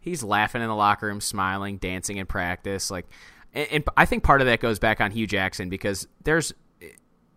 he's 0.00 0.22
laughing 0.22 0.62
in 0.62 0.68
the 0.68 0.74
locker 0.74 1.06
room, 1.06 1.20
smiling, 1.20 1.78
dancing 1.78 2.16
in 2.16 2.26
practice. 2.26 2.90
Like, 2.90 3.06
and, 3.54 3.68
and 3.70 3.84
I 3.96 4.04
think 4.04 4.24
part 4.24 4.40
of 4.40 4.46
that 4.46 4.60
goes 4.60 4.78
back 4.78 5.00
on 5.00 5.10
Hue 5.10 5.26
Jackson 5.26 5.68
because 5.68 6.06
there's 6.24 6.52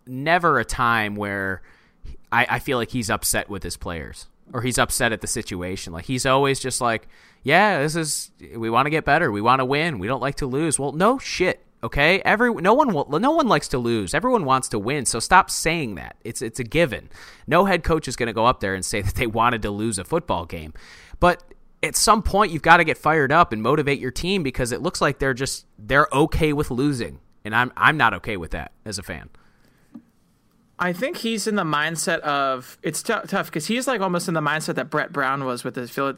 never 0.08 0.60
a 0.60 0.66
time 0.66 1.16
where 1.16 1.62
I, 2.32 2.48
I 2.50 2.60
feel 2.60 2.78
like 2.78 2.90
he's 2.90 3.10
upset 3.10 3.50
with 3.50 3.64
his 3.64 3.78
players 3.78 4.28
or 4.54 4.62
he's 4.62 4.78
upset 4.78 5.12
at 5.12 5.22
the 5.22 5.28
situation. 5.28 5.94
Like 5.94 6.06
he's 6.06 6.26
always 6.26 6.60
just 6.60 6.82
like, 6.82 7.08
yeah, 7.44 7.80
this 7.80 7.96
is 7.96 8.32
we 8.56 8.70
want 8.70 8.86
to 8.86 8.90
get 8.90 9.06
better, 9.06 9.32
we 9.32 9.42
want 9.42 9.60
to 9.60 9.66
win, 9.66 10.00
we 10.00 10.08
don't 10.08 10.22
like 10.22 10.36
to 10.36 10.48
lose. 10.48 10.80
Well, 10.80 10.92
no 10.92 11.20
shit. 11.20 11.65
Okay, 11.86 12.20
every 12.26 12.52
no 12.52 12.74
one 12.74 12.96
will, 12.96 13.08
no 13.20 13.30
one 13.30 13.48
likes 13.48 13.68
to 13.68 13.78
lose. 13.78 14.16
Everyone 14.16 14.44
wants 14.44 14.70
to 14.70 14.80
win. 14.80 15.06
So 15.06 15.20
stop 15.20 15.52
saying 15.52 15.94
that. 15.96 16.16
It's 16.24 16.42
it's 16.42 16.60
a 16.60 16.64
given. 16.64 17.12
No 17.46 17.66
head 17.66 17.84
coach 17.84 18.08
is 18.08 18.16
going 18.16 18.26
to 18.26 18.34
go 18.34 18.48
up 18.48 18.60
there 18.60 18.74
and 18.74 18.84
say 18.84 19.02
that 19.04 19.14
they 19.14 19.28
wanted 19.28 19.62
to 19.62 19.70
lose 19.70 20.00
a 20.00 20.04
football 20.04 20.48
game. 20.48 20.74
But 21.20 21.44
at 21.84 21.96
some 21.96 22.24
point 22.24 22.52
you've 22.52 22.64
got 22.64 22.78
to 22.78 22.84
get 22.84 22.98
fired 22.98 23.32
up 23.32 23.54
and 23.54 23.62
motivate 23.62 24.00
your 24.00 24.10
team 24.10 24.42
because 24.42 24.72
it 24.72 24.82
looks 24.82 25.00
like 25.00 25.20
they're 25.20 25.36
just 25.36 25.68
they're 25.78 26.08
okay 26.12 26.54
with 26.54 26.72
losing. 26.72 27.20
And 27.44 27.56
I'm 27.56 27.72
I'm 27.78 27.98
not 27.98 28.16
okay 28.16 28.36
with 28.36 28.50
that 28.52 28.72
as 28.84 28.98
a 28.98 29.04
fan. 29.04 29.30
I 30.80 30.92
think 30.92 31.18
he's 31.18 31.46
in 31.46 31.54
the 31.54 31.64
mindset 31.64 32.20
of 32.22 32.80
it's 32.82 33.04
t- 33.04 33.14
tough 33.28 33.46
because 33.46 33.68
he's 33.68 33.88
like 33.88 34.02
almost 34.02 34.28
in 34.28 34.34
the 34.34 34.42
mindset 34.42 34.74
that 34.74 34.90
Brett 34.90 35.14
Brown 35.14 35.46
was 35.46 35.64
with 35.64 35.76
the 35.76 35.88
Phila- 35.88 36.16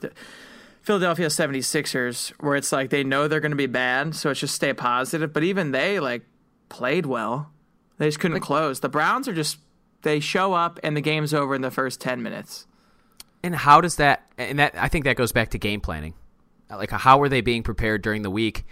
Philadelphia 0.87 1.27
76ers, 1.27 2.29
where 2.39 2.55
it's 2.55 2.71
like 2.71 2.91
they 2.91 3.03
know 3.03 3.27
they're 3.27 3.41
going 3.41 3.51
to 3.51 3.57
be 3.57 3.65
bad, 3.65 4.15
so 4.15 4.29
it's 4.29 4.39
just 4.39 4.55
stay 4.55 4.71
positive. 4.71 5.33
But 5.33 5.43
even 5.43 5.71
they 5.71 5.99
like 5.99 6.21
played 6.69 7.05
well, 7.05 7.51
they 7.97 8.07
just 8.07 8.21
couldn't 8.21 8.39
close. 8.39 8.79
The 8.79 8.87
Browns 8.87 9.27
are 9.27 9.33
just 9.33 9.57
they 10.03 10.21
show 10.21 10.53
up 10.53 10.79
and 10.83 10.95
the 10.95 11.01
game's 11.01 11.33
over 11.33 11.55
in 11.55 11.61
the 11.61 11.71
first 11.71 11.99
10 11.99 12.23
minutes. 12.23 12.67
And 13.43 13.53
how 13.53 13.81
does 13.81 13.97
that? 13.97 14.29
And 14.37 14.59
that 14.59 14.75
I 14.77 14.87
think 14.87 15.03
that 15.03 15.17
goes 15.17 15.33
back 15.33 15.49
to 15.49 15.57
game 15.57 15.81
planning. 15.81 16.13
Like 16.69 16.91
how 16.91 17.17
were 17.17 17.27
they 17.27 17.41
being 17.41 17.63
prepared 17.63 18.01
during 18.01 18.21
the 18.21 18.31
week? 18.31 18.63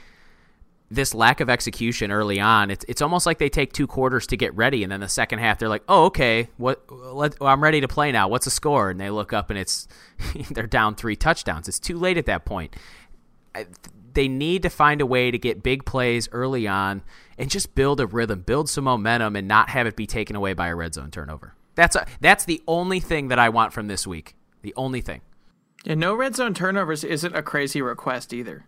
This 0.91 1.15
lack 1.15 1.39
of 1.41 1.49
execution 1.49 2.11
early 2.11 2.39
on, 2.39 2.69
it's 2.69 2.85
it's 2.87 3.01
almost 3.01 3.25
like 3.25 3.39
they 3.39 3.49
take 3.49 3.73
two 3.73 3.87
quarters 3.87 4.27
to 4.27 4.37
get 4.37 4.53
ready, 4.55 4.83
and 4.83 4.91
then 4.91 4.99
the 4.99 5.07
second 5.09 5.39
half 5.39 5.57
they're 5.57 5.67
like, 5.69 5.83
"Oh, 5.89 6.05
okay, 6.05 6.49
what? 6.57 6.83
Let, 6.91 7.39
well, 7.39 7.49
I'm 7.49 7.63
ready 7.63 7.81
to 7.81 7.87
play 7.87 8.11
now. 8.11 8.27
What's 8.27 8.45
the 8.45 8.51
score?" 8.51 8.91
And 8.91 8.99
they 8.99 9.09
look 9.09 9.33
up 9.33 9.49
and 9.49 9.57
it's 9.57 9.87
they're 10.51 10.67
down 10.67 10.93
three 10.95 11.15
touchdowns. 11.15 11.67
It's 11.67 11.79
too 11.79 11.97
late 11.97 12.17
at 12.17 12.27
that 12.27 12.45
point. 12.45 12.75
I- 13.55 13.65
They 14.13 14.27
need 14.27 14.61
to 14.61 14.69
find 14.69 15.01
a 15.01 15.05
way 15.05 15.31
to 15.31 15.37
get 15.39 15.63
big 15.63 15.85
plays 15.85 16.29
early 16.31 16.67
on 16.67 17.01
and 17.37 17.49
just 17.49 17.73
build 17.75 17.99
a 17.99 18.05
rhythm, 18.07 18.41
build 18.41 18.69
some 18.69 18.83
momentum, 18.85 19.35
and 19.35 19.47
not 19.47 19.69
have 19.69 19.87
it 19.87 19.95
be 19.97 20.05
taken 20.07 20.35
away 20.35 20.53
by 20.53 20.67
a 20.67 20.75
red 20.75 20.93
zone 20.93 21.09
turnover. 21.11 21.53
That's 21.73 21.95
a, 21.97 22.05
that's 22.21 22.45
the 22.45 22.61
only 22.67 22.99
thing 23.01 23.27
that 23.29 23.39
I 23.39 23.49
want 23.49 23.73
from 23.73 23.87
this 23.87 24.05
week. 24.07 24.35
The 24.61 24.73
only 24.77 25.01
thing. 25.01 25.19
And 25.85 25.99
no 25.99 26.15
red 26.15 26.35
zone 26.35 26.53
turnovers 26.53 27.03
isn't 27.03 27.35
a 27.35 27.41
crazy 27.43 27.81
request 27.81 28.31
either. 28.33 28.65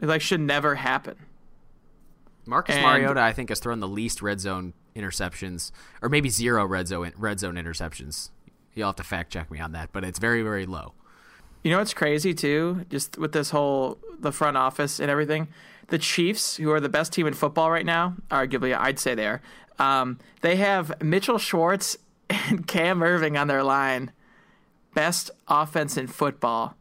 It 0.00 0.06
like 0.08 0.22
should 0.22 0.40
never 0.40 0.74
happen. 0.76 1.16
Marcus 2.46 2.74
And- 2.74 2.84
Mariota, 2.84 3.20
I 3.20 3.32
think, 3.32 3.50
has 3.50 3.60
thrown 3.60 3.80
the 3.80 3.88
least 3.88 4.22
red 4.22 4.40
zone 4.40 4.72
interceptions, 4.96 5.70
or 6.02 6.08
maybe 6.08 6.28
zero 6.28 6.64
red 6.66 6.88
zone 6.88 7.12
red 7.16 7.38
zone 7.38 7.54
interceptions. 7.54 8.30
You'll 8.74 8.88
have 8.88 8.96
to 8.96 9.04
fact 9.04 9.32
check 9.32 9.50
me 9.50 9.60
on 9.60 9.72
that, 9.72 9.90
but 9.92 10.04
it's 10.04 10.18
very 10.18 10.42
very 10.42 10.66
low. 10.66 10.94
You 11.62 11.70
know 11.70 11.78
what's 11.78 11.94
crazy 11.94 12.32
too? 12.34 12.86
Just 12.88 13.18
with 13.18 13.32
this 13.32 13.50
whole 13.50 13.98
the 14.18 14.32
front 14.32 14.56
office 14.56 14.98
and 14.98 15.10
everything, 15.10 15.48
the 15.88 15.98
Chiefs, 15.98 16.56
who 16.56 16.70
are 16.72 16.80
the 16.80 16.88
best 16.88 17.12
team 17.12 17.26
in 17.26 17.34
football 17.34 17.70
right 17.70 17.86
now, 17.86 18.16
arguably 18.30 18.76
I'd 18.76 18.98
say 18.98 19.14
they 19.14 19.26
are. 19.26 19.42
Um, 19.78 20.18
they 20.40 20.56
have 20.56 21.02
Mitchell 21.02 21.38
Schwartz 21.38 21.96
and 22.30 22.66
Cam 22.66 23.00
Erving 23.00 23.38
on 23.40 23.46
their 23.48 23.62
line. 23.62 24.12
Best 24.94 25.30
offense 25.46 25.96
in 25.96 26.06
football. 26.08 26.74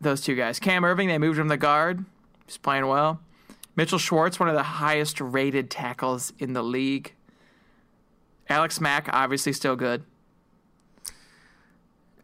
Those 0.00 0.20
two 0.20 0.34
guys. 0.34 0.58
Cam 0.58 0.82
Erving, 0.82 1.08
they 1.08 1.18
moved 1.18 1.38
him 1.38 1.48
to 1.48 1.56
guard. 1.56 2.04
He's 2.46 2.56
playing 2.56 2.86
well. 2.86 3.20
Mitchell 3.76 3.98
Schwartz, 3.98 4.40
one 4.40 4.48
of 4.48 4.54
the 4.54 4.62
highest 4.62 5.20
rated 5.20 5.70
tackles 5.70 6.32
in 6.38 6.52
the 6.54 6.62
league. 6.62 7.14
Alex 8.48 8.80
Mack, 8.80 9.08
obviously 9.12 9.52
still 9.52 9.76
good. 9.76 10.02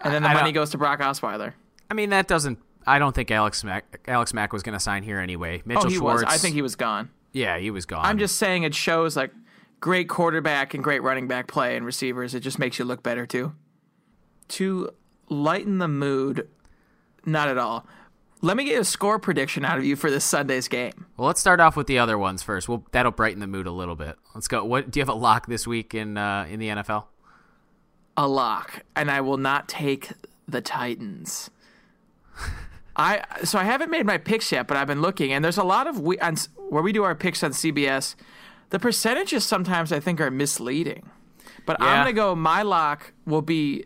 And 0.01 0.13
then 0.13 0.23
the 0.23 0.29
I- 0.31 0.35
money 0.35 0.53
goes 0.53 0.71
to 0.71 0.79
Brock 0.79 1.01
Osweiler. 1.01 1.53
I 1.91 1.95
mean, 1.95 2.11
that 2.11 2.27
doesn't. 2.27 2.59
I 2.87 2.99
don't 2.99 3.15
think 3.15 3.31
Alex 3.31 3.65
Mack 3.65 4.01
Alex 4.07 4.33
Mack 4.33 4.53
was 4.53 4.63
going 4.63 4.73
to 4.75 4.81
sign 4.81 5.03
here 5.03 5.19
anyway. 5.19 5.59
Oh, 5.59 5.63
Mitchell 5.67 5.87
oh, 5.87 5.89
he 5.89 5.97
Schwartz. 5.97 6.25
was. 6.25 6.33
I 6.33 6.37
think 6.39 6.55
he 6.55 6.63
was 6.63 6.77
gone. 6.77 7.11
Yeah, 7.33 7.59
he 7.59 7.71
was 7.71 7.85
gone. 7.85 8.05
I'm 8.05 8.19
just 8.19 8.37
saying 8.37 8.63
it 8.63 8.75
shows 8.75 9.17
like 9.17 9.33
great 9.81 10.09
quarterback 10.09 10.75
and 10.75 10.83
great 10.83 11.03
running 11.03 11.29
back 11.29 11.47
play 11.49 11.77
and 11.77 11.85
receivers. 11.85 12.35
It 12.35 12.41
just 12.41 12.59
makes 12.59 12.79
you 12.79 12.85
look 12.85 13.03
better 13.03 13.27
too. 13.27 13.55
To 14.49 14.91
lighten 15.29 15.79
the 15.79 15.89
mood, 15.89 16.49
not 17.27 17.49
at 17.49 17.59
all. 17.59 17.87
Let 18.43 18.57
me 18.57 18.65
get 18.65 18.81
a 18.81 18.85
score 18.85 19.19
prediction 19.19 19.65
out 19.65 19.79
of 19.79 19.85
you 19.85 19.97
for 19.97 20.11
this 20.11 20.25
Sunday's 20.25 20.69
game. 20.69 21.07
Well, 21.17 21.27
let's 21.27 21.41
start 21.41 21.59
off 21.59 21.75
with 21.75 21.87
the 21.87 21.99
other 21.99 22.19
ones 22.19 22.43
first. 22.43 22.69
Well, 22.69 22.85
that'll 22.93 23.13
brighten 23.13 23.41
the 23.41 23.47
mood 23.47 23.67
a 23.67 23.73
little 23.73 23.97
bit. 23.97 24.17
Let's 24.35 24.47
go. 24.47 24.65
What 24.65 24.91
do 24.91 25.01
you 25.01 25.03
have 25.03 25.09
a 25.09 25.19
lock 25.19 25.47
this 25.47 25.67
week 25.67 25.95
in 25.95 26.19
uh, 26.19 26.47
in 26.49 26.61
the 26.61 26.69
NFL? 26.69 27.05
A 28.17 28.29
lock, 28.29 28.83
and 28.95 29.11
I 29.11 29.21
will 29.21 29.39
not 29.39 29.69
take 29.69 30.13
the 30.47 30.61
Titans. 30.61 31.51
I 32.97 33.23
so 33.45 33.59
I 33.59 33.65
haven't 33.65 33.91
made 33.91 34.07
my 34.07 34.19
picks 34.19 34.53
yet, 34.53 34.67
but 34.67 34.77
I've 34.77 34.87
been 34.87 35.03
looking, 35.03 35.33
and 35.33 35.45
there's 35.45 35.59
a 35.59 35.65
lot 35.65 35.87
of 35.87 36.01
we 36.01 36.19
on, 36.19 36.37
where 36.69 36.83
we 36.83 36.93
do 36.93 37.05
our 37.05 37.15
picks 37.15 37.43
on 37.43 37.53
CBS. 37.53 38.15
The 38.71 38.79
percentages 38.79 39.45
sometimes 39.45 39.93
I 39.93 40.01
think 40.01 40.21
are 40.21 40.31
misleading, 40.31 41.11
but 41.65 41.81
I'm 41.81 42.01
gonna 42.01 42.13
go. 42.13 42.35
My 42.35 42.63
lock 42.63 43.13
will 43.27 43.43
be. 43.43 43.85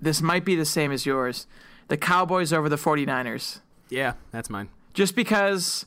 This 0.00 0.22
might 0.22 0.44
be 0.44 0.54
the 0.54 0.64
same 0.64 0.92
as 0.92 1.04
yours. 1.04 1.46
The 1.88 1.96
Cowboys 1.96 2.52
over 2.52 2.68
the 2.68 2.76
49ers. 2.76 3.60
Yeah, 3.88 4.14
that's 4.30 4.50
mine. 4.50 4.68
just 4.94 5.16
because 5.16 5.86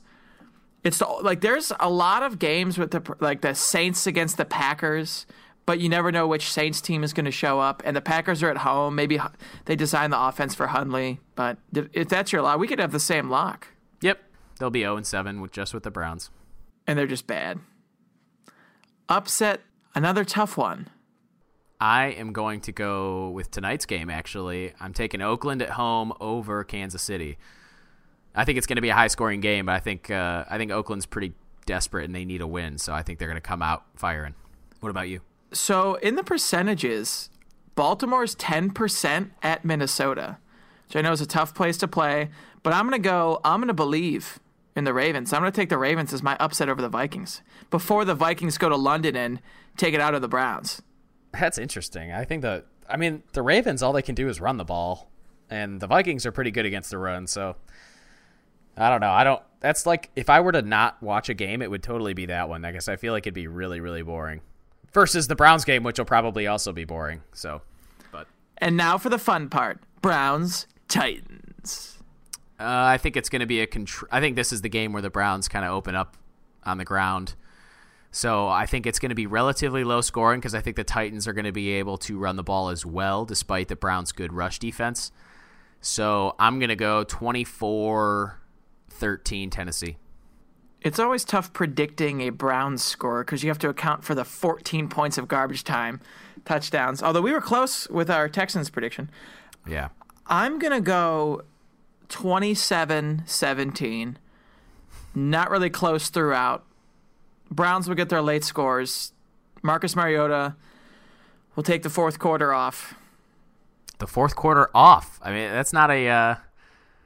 it's 0.83 0.97
the, 0.97 1.05
like 1.05 1.41
there's 1.41 1.71
a 1.79 1.89
lot 1.89 2.23
of 2.23 2.39
games 2.39 2.77
with 2.79 2.91
the 2.91 3.15
like 3.19 3.41
the 3.41 3.53
Saints 3.53 4.07
against 4.07 4.37
the 4.37 4.45
Packers, 4.45 5.27
but 5.67 5.79
you 5.79 5.87
never 5.89 6.11
know 6.11 6.25
which 6.27 6.51
Saints 6.51 6.81
team 6.81 7.03
is 7.03 7.13
going 7.13 7.25
to 7.25 7.31
show 7.31 7.59
up. 7.59 7.83
And 7.85 7.95
the 7.95 8.01
Packers 8.01 8.41
are 8.41 8.49
at 8.49 8.57
home. 8.57 8.95
Maybe 8.95 9.19
they 9.65 9.75
design 9.75 10.09
the 10.09 10.19
offense 10.19 10.55
for 10.55 10.67
Hundley, 10.67 11.19
but 11.35 11.57
if 11.71 12.09
that's 12.09 12.31
your 12.31 12.41
lock, 12.41 12.59
we 12.59 12.67
could 12.67 12.79
have 12.79 12.91
the 12.91 12.99
same 12.99 13.29
lock, 13.29 13.67
Yep, 14.01 14.19
they'll 14.57 14.71
be 14.71 14.81
0 14.81 14.97
and 14.97 15.05
7 15.05 15.39
with 15.39 15.51
just 15.51 15.71
with 15.75 15.83
the 15.83 15.91
Browns. 15.91 16.31
and 16.87 16.97
they're 16.97 17.05
just 17.05 17.27
bad. 17.27 17.59
Upset, 19.09 19.61
another 19.93 20.23
tough 20.25 20.57
one. 20.57 20.87
I 21.81 22.09
am 22.09 22.31
going 22.31 22.61
to 22.61 22.71
go 22.71 23.31
with 23.31 23.49
tonight's 23.49 23.87
game. 23.87 24.11
Actually, 24.11 24.71
I'm 24.79 24.93
taking 24.93 25.19
Oakland 25.19 25.63
at 25.63 25.71
home 25.71 26.13
over 26.21 26.63
Kansas 26.63 27.01
City. 27.01 27.39
I 28.35 28.45
think 28.45 28.59
it's 28.59 28.67
going 28.67 28.75
to 28.75 28.83
be 28.83 28.89
a 28.89 28.93
high 28.93 29.07
scoring 29.07 29.41
game, 29.41 29.65
but 29.65 29.73
I 29.73 29.79
think 29.79 30.11
uh, 30.11 30.45
I 30.47 30.59
think 30.59 30.71
Oakland's 30.71 31.07
pretty 31.07 31.33
desperate 31.65 32.05
and 32.05 32.13
they 32.13 32.23
need 32.23 32.39
a 32.39 32.47
win, 32.47 32.77
so 32.77 32.93
I 32.93 33.01
think 33.01 33.17
they're 33.17 33.27
going 33.27 33.35
to 33.35 33.41
come 33.41 33.63
out 33.63 33.83
firing. 33.95 34.35
What 34.79 34.89
about 34.89 35.09
you? 35.09 35.21
So 35.53 35.95
in 35.95 36.15
the 36.15 36.23
percentages, 36.23 37.31
Baltimore's 37.73 38.35
10% 38.35 39.31
at 39.41 39.65
Minnesota, 39.65 40.37
which 40.87 40.95
I 40.95 41.01
know 41.01 41.11
is 41.11 41.21
a 41.21 41.25
tough 41.25 41.55
place 41.55 41.77
to 41.79 41.87
play, 41.87 42.29
but 42.61 42.73
I'm 42.73 42.87
going 42.87 43.01
to 43.01 43.09
go, 43.09 43.41
I'm 43.43 43.59
going 43.59 43.69
to 43.69 43.73
believe 43.73 44.39
in 44.75 44.83
the 44.83 44.93
Ravens. 44.93 45.33
I'm 45.33 45.41
going 45.41 45.51
to 45.51 45.55
take 45.55 45.69
the 45.69 45.79
Ravens 45.79 46.13
as 46.13 46.21
my 46.21 46.37
upset 46.39 46.69
over 46.69 46.81
the 46.81 46.89
Vikings 46.89 47.41
before 47.71 48.05
the 48.05 48.15
Vikings 48.15 48.59
go 48.59 48.69
to 48.69 48.75
London 48.75 49.15
and 49.15 49.41
take 49.77 49.95
it 49.95 49.99
out 49.99 50.13
of 50.13 50.21
the 50.21 50.27
Browns. 50.27 50.81
That's 51.39 51.57
interesting. 51.57 52.11
I 52.11 52.25
think 52.25 52.41
the 52.41 52.63
I 52.89 52.97
mean 52.97 53.23
the 53.33 53.41
Ravens 53.41 53.81
all 53.81 53.93
they 53.93 54.01
can 54.01 54.15
do 54.15 54.27
is 54.29 54.41
run 54.41 54.57
the 54.57 54.65
ball, 54.65 55.09
and 55.49 55.79
the 55.79 55.87
Vikings 55.87 56.25
are 56.25 56.31
pretty 56.31 56.51
good 56.51 56.65
against 56.65 56.89
the 56.91 56.97
run. 56.97 57.27
So 57.27 57.55
I 58.77 58.89
don't 58.89 59.01
know. 59.01 59.11
I 59.11 59.23
don't. 59.23 59.41
That's 59.59 59.85
like 59.85 60.09
if 60.15 60.29
I 60.29 60.39
were 60.41 60.51
to 60.51 60.61
not 60.61 61.01
watch 61.03 61.29
a 61.29 61.33
game, 61.33 61.61
it 61.61 61.69
would 61.69 61.83
totally 61.83 62.13
be 62.13 62.25
that 62.27 62.49
one. 62.49 62.65
I 62.65 62.71
guess 62.71 62.87
I 62.87 62.95
feel 62.95 63.13
like 63.13 63.23
it'd 63.27 63.33
be 63.33 63.47
really 63.47 63.79
really 63.79 64.01
boring. 64.01 64.41
Versus 64.93 65.27
the 65.27 65.35
Browns 65.35 65.63
game, 65.63 65.83
which 65.83 65.97
will 65.99 66.05
probably 66.05 66.47
also 66.47 66.73
be 66.73 66.83
boring. 66.83 67.21
So, 67.31 67.61
but 68.11 68.27
And 68.57 68.75
now 68.75 68.97
for 68.97 69.09
the 69.09 69.17
fun 69.19 69.47
part 69.49 69.79
Browns, 70.01 70.67
Titans. 70.89 71.97
uh, 72.59 72.63
I 72.65 72.97
think 72.97 73.15
it's 73.15 73.29
going 73.29 73.39
to 73.39 73.45
be 73.45 73.61
a. 73.61 73.67
Contr- 73.67 74.07
I 74.11 74.19
think 74.19 74.35
this 74.35 74.51
is 74.51 74.61
the 74.63 74.69
game 74.69 74.91
where 74.91 75.01
the 75.01 75.09
Browns 75.09 75.47
kind 75.47 75.63
of 75.63 75.71
open 75.71 75.95
up 75.95 76.17
on 76.65 76.77
the 76.77 76.83
ground. 76.83 77.35
So 78.11 78.49
I 78.49 78.65
think 78.65 78.85
it's 78.85 78.99
going 78.99 79.09
to 79.09 79.15
be 79.15 79.25
relatively 79.25 79.85
low 79.85 80.01
scoring 80.01 80.41
because 80.41 80.53
I 80.53 80.59
think 80.59 80.75
the 80.75 80.83
Titans 80.83 81.27
are 81.27 81.33
going 81.33 81.45
to 81.45 81.53
be 81.53 81.71
able 81.71 81.97
to 81.99 82.17
run 82.17 82.35
the 82.35 82.43
ball 82.43 82.69
as 82.69 82.85
well, 82.85 83.23
despite 83.23 83.69
the 83.69 83.75
Browns' 83.77 84.11
good 84.11 84.33
rush 84.33 84.59
defense. 84.59 85.11
So 85.79 86.35
I'm 86.37 86.59
going 86.59 86.69
to 86.69 86.75
go 86.75 87.03
24 87.05 88.37
13 88.89 89.49
Tennessee. 89.49 89.97
It's 90.81 90.99
always 90.99 91.23
tough 91.23 91.53
predicting 91.53 92.21
a 92.21 92.29
Browns 92.29 92.83
score 92.83 93.23
because 93.23 93.43
you 93.43 93.49
have 93.49 93.59
to 93.59 93.69
account 93.69 94.03
for 94.03 94.13
the 94.13 94.25
14 94.25 94.89
points 94.89 95.17
of 95.17 95.27
garbage 95.27 95.63
time 95.63 96.01
touchdowns. 96.43 97.01
Although 97.01 97.21
we 97.21 97.31
were 97.31 97.41
close 97.41 97.87
with 97.89 98.09
our 98.09 98.27
Texans 98.27 98.69
prediction. 98.69 99.09
Yeah. 99.67 99.89
I'm 100.27 100.59
going 100.59 100.73
to 100.73 100.81
go 100.81 101.43
27 102.09 103.23
17. 103.25 104.17
Not 105.13 105.49
really 105.49 105.69
close 105.69 106.09
throughout. 106.09 106.65
Browns 107.51 107.87
will 107.87 107.95
get 107.95 108.09
their 108.09 108.21
late 108.21 108.43
scores. 108.43 109.11
Marcus 109.61 109.95
Mariota 109.95 110.55
will 111.55 111.63
take 111.63 111.83
the 111.83 111.89
fourth 111.89 112.17
quarter 112.17 112.53
off. 112.53 112.95
The 113.99 114.07
fourth 114.07 114.35
quarter 114.35 114.69
off. 114.73 115.19
I 115.21 115.31
mean, 115.31 115.51
that's 115.51 115.73
not 115.73 115.91
a 115.91 116.07
uh, 116.07 116.35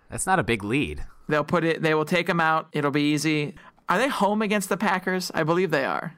that's 0.10 0.26
not 0.26 0.40
a 0.40 0.44
big 0.44 0.64
lead. 0.64 1.04
They'll 1.28 1.44
put 1.44 1.64
it 1.64 1.82
they 1.82 1.94
will 1.94 2.06
take 2.06 2.28
them 2.28 2.40
out. 2.40 2.70
It'll 2.72 2.92
be 2.92 3.12
easy. 3.14 3.56
Are 3.90 3.98
they 3.98 4.08
home 4.08 4.42
against 4.42 4.70
the 4.70 4.78
Packers? 4.78 5.32
I 5.34 5.44
believe 5.44 5.72
they 5.72 5.86
are. 5.86 6.16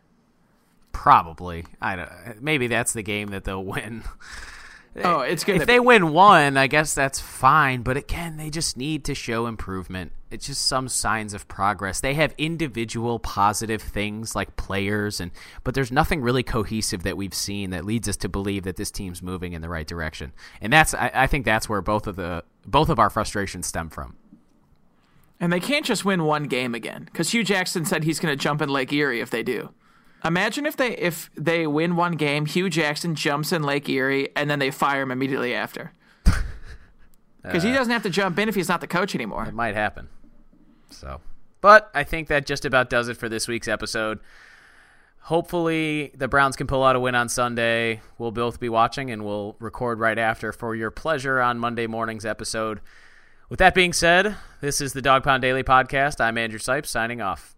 Probably. 0.91 1.65
I 1.81 1.95
don't, 1.95 2.41
maybe 2.41 2.67
that's 2.67 2.93
the 2.93 3.03
game 3.03 3.29
that 3.29 3.43
they'll 3.43 3.63
win. 3.63 4.03
Oh, 5.03 5.19
it's 5.21 5.43
good. 5.43 5.57
if 5.57 5.67
they 5.67 5.79
win 5.79 6.11
one, 6.11 6.57
I 6.57 6.67
guess 6.67 6.93
that's 6.93 7.19
fine. 7.19 7.81
But 7.81 7.97
again, 7.97 8.37
they 8.37 8.49
just 8.49 8.77
need 8.77 9.05
to 9.05 9.15
show 9.15 9.45
improvement. 9.45 10.11
It's 10.29 10.47
just 10.47 10.65
some 10.65 10.89
signs 10.89 11.33
of 11.33 11.47
progress. 11.47 12.01
They 12.01 12.13
have 12.15 12.33
individual 12.37 13.19
positive 13.19 13.81
things 13.81 14.35
like 14.35 14.55
players, 14.55 15.21
and 15.21 15.31
but 15.63 15.73
there's 15.73 15.91
nothing 15.91 16.21
really 16.21 16.43
cohesive 16.43 17.03
that 17.03 17.15
we've 17.15 17.33
seen 17.33 17.69
that 17.69 17.85
leads 17.85 18.09
us 18.09 18.17
to 18.17 18.29
believe 18.29 18.63
that 18.63 18.75
this 18.75 18.91
team's 18.91 19.21
moving 19.21 19.53
in 19.53 19.61
the 19.61 19.69
right 19.69 19.87
direction. 19.87 20.33
And 20.61 20.73
that's 20.73 20.93
I, 20.93 21.11
I 21.13 21.27
think 21.27 21.45
that's 21.45 21.69
where 21.69 21.81
both 21.81 22.07
of 22.07 22.15
the 22.15 22.43
both 22.65 22.89
of 22.89 22.99
our 22.99 23.09
frustrations 23.09 23.67
stem 23.67 23.89
from. 23.89 24.17
And 25.39 25.53
they 25.53 25.59
can't 25.59 25.85
just 25.85 26.03
win 26.03 26.23
one 26.23 26.45
game 26.45 26.73
again 26.73 27.03
because 27.05 27.29
Hue 27.29 27.43
Jackson 27.43 27.85
said 27.85 28.03
he's 28.03 28.19
going 28.19 28.35
to 28.35 28.41
jump 28.41 28.61
in 28.61 28.69
Lake 28.69 28.91
Erie 28.91 29.21
if 29.21 29.29
they 29.29 29.43
do. 29.43 29.69
Imagine 30.25 30.65
if 30.65 30.75
they 30.75 30.97
if 30.97 31.29
they 31.35 31.67
win 31.67 31.95
one 31.95 32.13
game, 32.13 32.45
Hue 32.45 32.69
Jackson 32.69 33.15
jumps 33.15 33.51
in 33.51 33.63
Lake 33.63 33.87
Erie, 33.87 34.29
and 34.35 34.49
then 34.49 34.59
they 34.59 34.71
fire 34.71 35.01
him 35.01 35.11
immediately 35.11 35.53
after. 35.53 35.91
Because 37.43 37.63
he 37.63 37.71
uh, 37.71 37.75
doesn't 37.75 37.93
have 37.93 38.03
to 38.03 38.09
jump 38.09 38.37
in 38.39 38.49
if 38.49 38.55
he's 38.55 38.67
not 38.67 38.81
the 38.81 38.87
coach 38.87 39.15
anymore. 39.15 39.45
It 39.45 39.53
might 39.53 39.73
happen. 39.73 40.09
So, 40.89 41.21
but 41.61 41.89
I 41.93 42.03
think 42.03 42.27
that 42.27 42.45
just 42.45 42.65
about 42.65 42.89
does 42.89 43.07
it 43.07 43.15
for 43.15 43.29
this 43.29 43.47
week's 43.47 43.69
episode. 43.69 44.19
Hopefully, 45.21 46.11
the 46.15 46.27
Browns 46.27 46.57
can 46.57 46.67
pull 46.67 46.83
out 46.83 46.95
a 46.95 46.99
win 46.99 47.15
on 47.15 47.29
Sunday. 47.29 48.01
We'll 48.17 48.31
both 48.31 48.59
be 48.59 48.69
watching 48.69 49.11
and 49.11 49.23
we'll 49.23 49.55
record 49.59 49.99
right 49.99 50.17
after 50.17 50.51
for 50.51 50.75
your 50.75 50.91
pleasure 50.91 51.39
on 51.39 51.59
Monday 51.59 51.87
morning's 51.87 52.25
episode. 52.25 52.81
With 53.49 53.59
that 53.59 53.73
being 53.73 53.93
said, 53.93 54.35
this 54.59 54.81
is 54.81 54.91
the 54.93 55.01
Dog 55.01 55.23
Pound 55.23 55.41
Daily 55.41 55.63
Podcast. 55.63 56.19
I'm 56.19 56.37
Andrew 56.37 56.59
Sipes 56.59 56.87
signing 56.87 57.21
off. 57.21 57.56